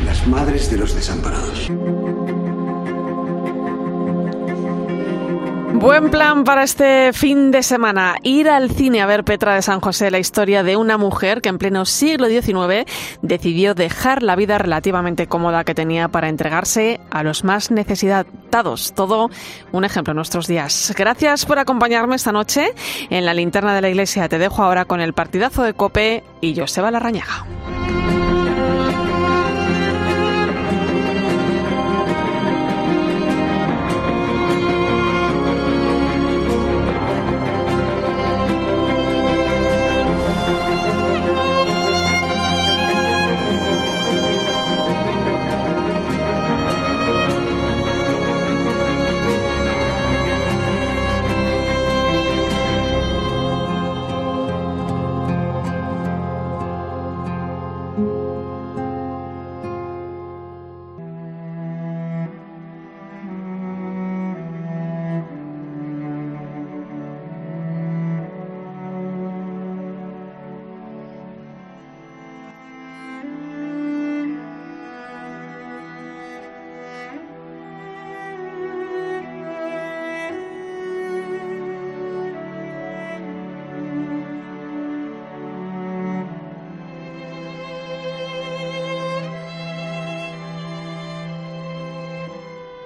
[0.04, 1.70] las madres de los desamparados.
[5.74, 8.16] Buen plan para este fin de semana.
[8.22, 11.48] Ir al cine a ver Petra de San José, la historia de una mujer que
[11.48, 12.84] en pleno siglo XIX
[13.22, 18.92] decidió dejar la vida relativamente cómoda que tenía para entregarse a los más necesitados.
[18.94, 19.30] Todo
[19.72, 20.92] un ejemplo en nuestros días.
[20.96, 22.72] Gracias por acompañarme esta noche
[23.08, 24.28] en la linterna de la iglesia.
[24.28, 27.46] Te dejo ahora con el partidazo de Cope y Joseba Larrañaga.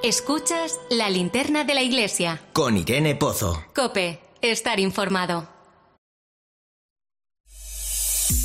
[0.05, 2.39] Escuchas la linterna de la iglesia.
[2.53, 3.65] Con Irene Pozo.
[3.75, 5.49] Cope, estar informado.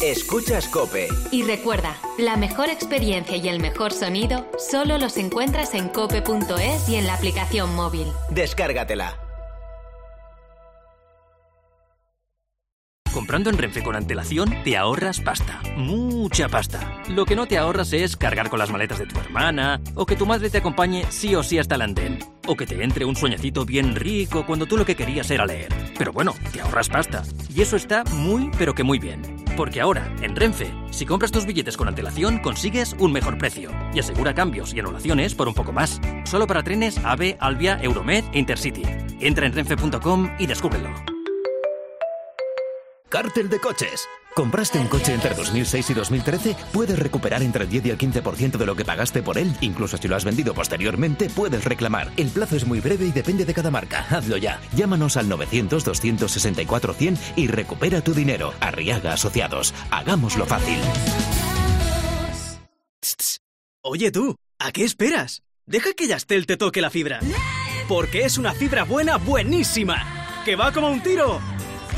[0.02, 1.10] Escuchas Cope.
[1.32, 6.96] Y recuerda, la mejor experiencia y el mejor sonido solo los encuentras en cope.es y
[6.96, 8.08] en la aplicación móvil.
[8.30, 9.29] Descárgatela.
[13.30, 17.04] Comprando en Renfe con antelación te ahorras pasta, mucha pasta.
[17.10, 20.16] Lo que no te ahorras es cargar con las maletas de tu hermana, o que
[20.16, 22.18] tu madre te acompañe sí o sí hasta el andén,
[22.48, 25.72] o que te entre un sueñecito bien rico cuando tú lo que querías era leer.
[25.96, 27.22] Pero bueno, te ahorras pasta.
[27.54, 29.22] Y eso está muy pero que muy bien.
[29.56, 34.00] Porque ahora, en Renfe, si compras tus billetes con antelación, consigues un mejor precio y
[34.00, 36.02] asegura cambios y anulaciones por un poco más.
[36.24, 38.82] Solo para trenes AVE, Albia, Euromed e Intercity.
[39.20, 41.09] Entra en renfe.com y descúbrelo.
[43.10, 44.08] Cártel de coches.
[44.36, 46.56] ¿Compraste un coche entre 2006 y 2013?
[46.72, 49.52] Puedes recuperar entre el 10 y el 15% de lo que pagaste por él.
[49.62, 52.12] Incluso si lo has vendido posteriormente, puedes reclamar.
[52.18, 54.06] El plazo es muy breve y depende de cada marca.
[54.10, 54.62] Hazlo ya.
[54.76, 58.54] Llámanos al 900-264-100 y recupera tu dinero.
[58.60, 59.74] Arriaga Asociados.
[59.90, 60.78] Hagámoslo fácil.
[63.82, 65.42] Oye tú, ¿a qué esperas?
[65.66, 67.20] Deja que Yastel te toque la fibra.
[67.88, 70.42] Porque es una fibra buena, buenísima.
[70.46, 71.42] Que va como un tiro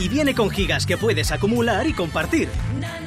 [0.01, 2.49] y viene con gigas que puedes acumular y compartir.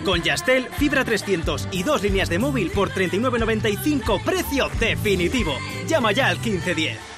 [0.05, 5.57] Con Yastel, fibra 300 y dos líneas de móvil por 39.95, precio definitivo.
[5.89, 7.14] Llama ya al 1510.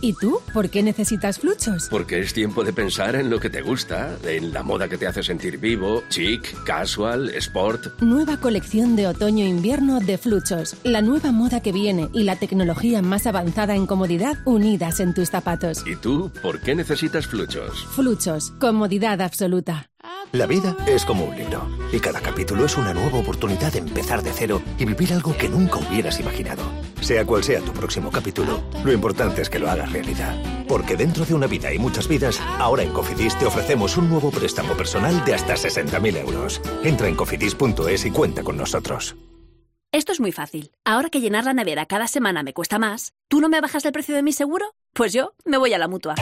[0.00, 0.40] ¿Y tú?
[0.54, 1.88] ¿Por qué necesitas fluchos?
[1.90, 5.06] Porque es tiempo de pensar en lo que te gusta, en la moda que te
[5.06, 8.00] hace sentir vivo, chic, casual, sport.
[8.00, 10.76] Nueva colección de otoño-invierno de fluchos.
[10.84, 15.30] La nueva moda que viene y la tecnología más avanzada en comodidad unidas en tus
[15.30, 15.84] zapatos.
[15.86, 16.30] ¿Y tú?
[16.42, 17.84] ¿Por qué necesitas fluchos?
[17.94, 18.52] Fluchos.
[18.60, 19.90] Comodidad absoluta.
[20.32, 24.22] La vida es como un libro y cada capítulo es una nueva oportunidad de empezar
[24.22, 26.62] de cero y vivir algo que nunca hubieras imaginado.
[27.00, 30.36] Sea cual sea tu próximo capítulo, lo importante es que lo hagas realidad.
[30.68, 34.30] Porque dentro de una vida y muchas vidas, ahora en Cofidis te ofrecemos un nuevo
[34.30, 36.60] préstamo personal de hasta 60.000 euros.
[36.84, 39.16] Entra en cofidis.es y cuenta con nosotros.
[39.92, 40.72] Esto es muy fácil.
[40.84, 43.92] Ahora que llenar la nevera cada semana me cuesta más, ¿tú no me bajas el
[43.92, 44.74] precio de mi seguro?
[44.98, 46.16] Pues yo me voy a la mutua.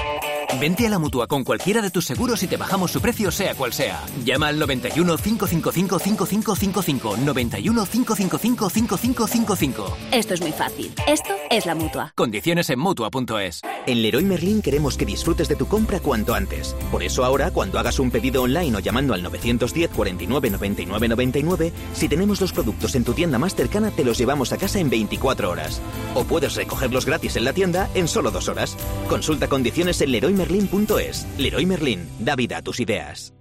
[0.60, 3.54] Vente a la mutua con cualquiera de tus seguros y te bajamos su precio, sea
[3.54, 4.02] cual sea.
[4.24, 7.16] Llama al 91 555 5555.
[7.18, 9.96] 91 555 5555.
[10.12, 10.92] Esto es muy fácil.
[11.06, 12.12] Esto es la mutua.
[12.14, 13.60] Condiciones en mutua.es.
[13.86, 16.74] En Leroy Merlin queremos que disfrutes de tu compra cuanto antes.
[16.90, 21.72] Por eso ahora, cuando hagas un pedido online o llamando al 910 49 99 99,
[21.92, 24.88] si tenemos los productos en tu tienda más cercana, te los llevamos a casa en
[24.88, 25.82] 24 horas.
[26.14, 28.65] O puedes recogerlos gratis en la tienda en solo dos horas.
[29.08, 31.26] Consulta condiciones en leroymerlin.es.
[31.38, 33.32] Leroy Merlin, da vida a tus ideas.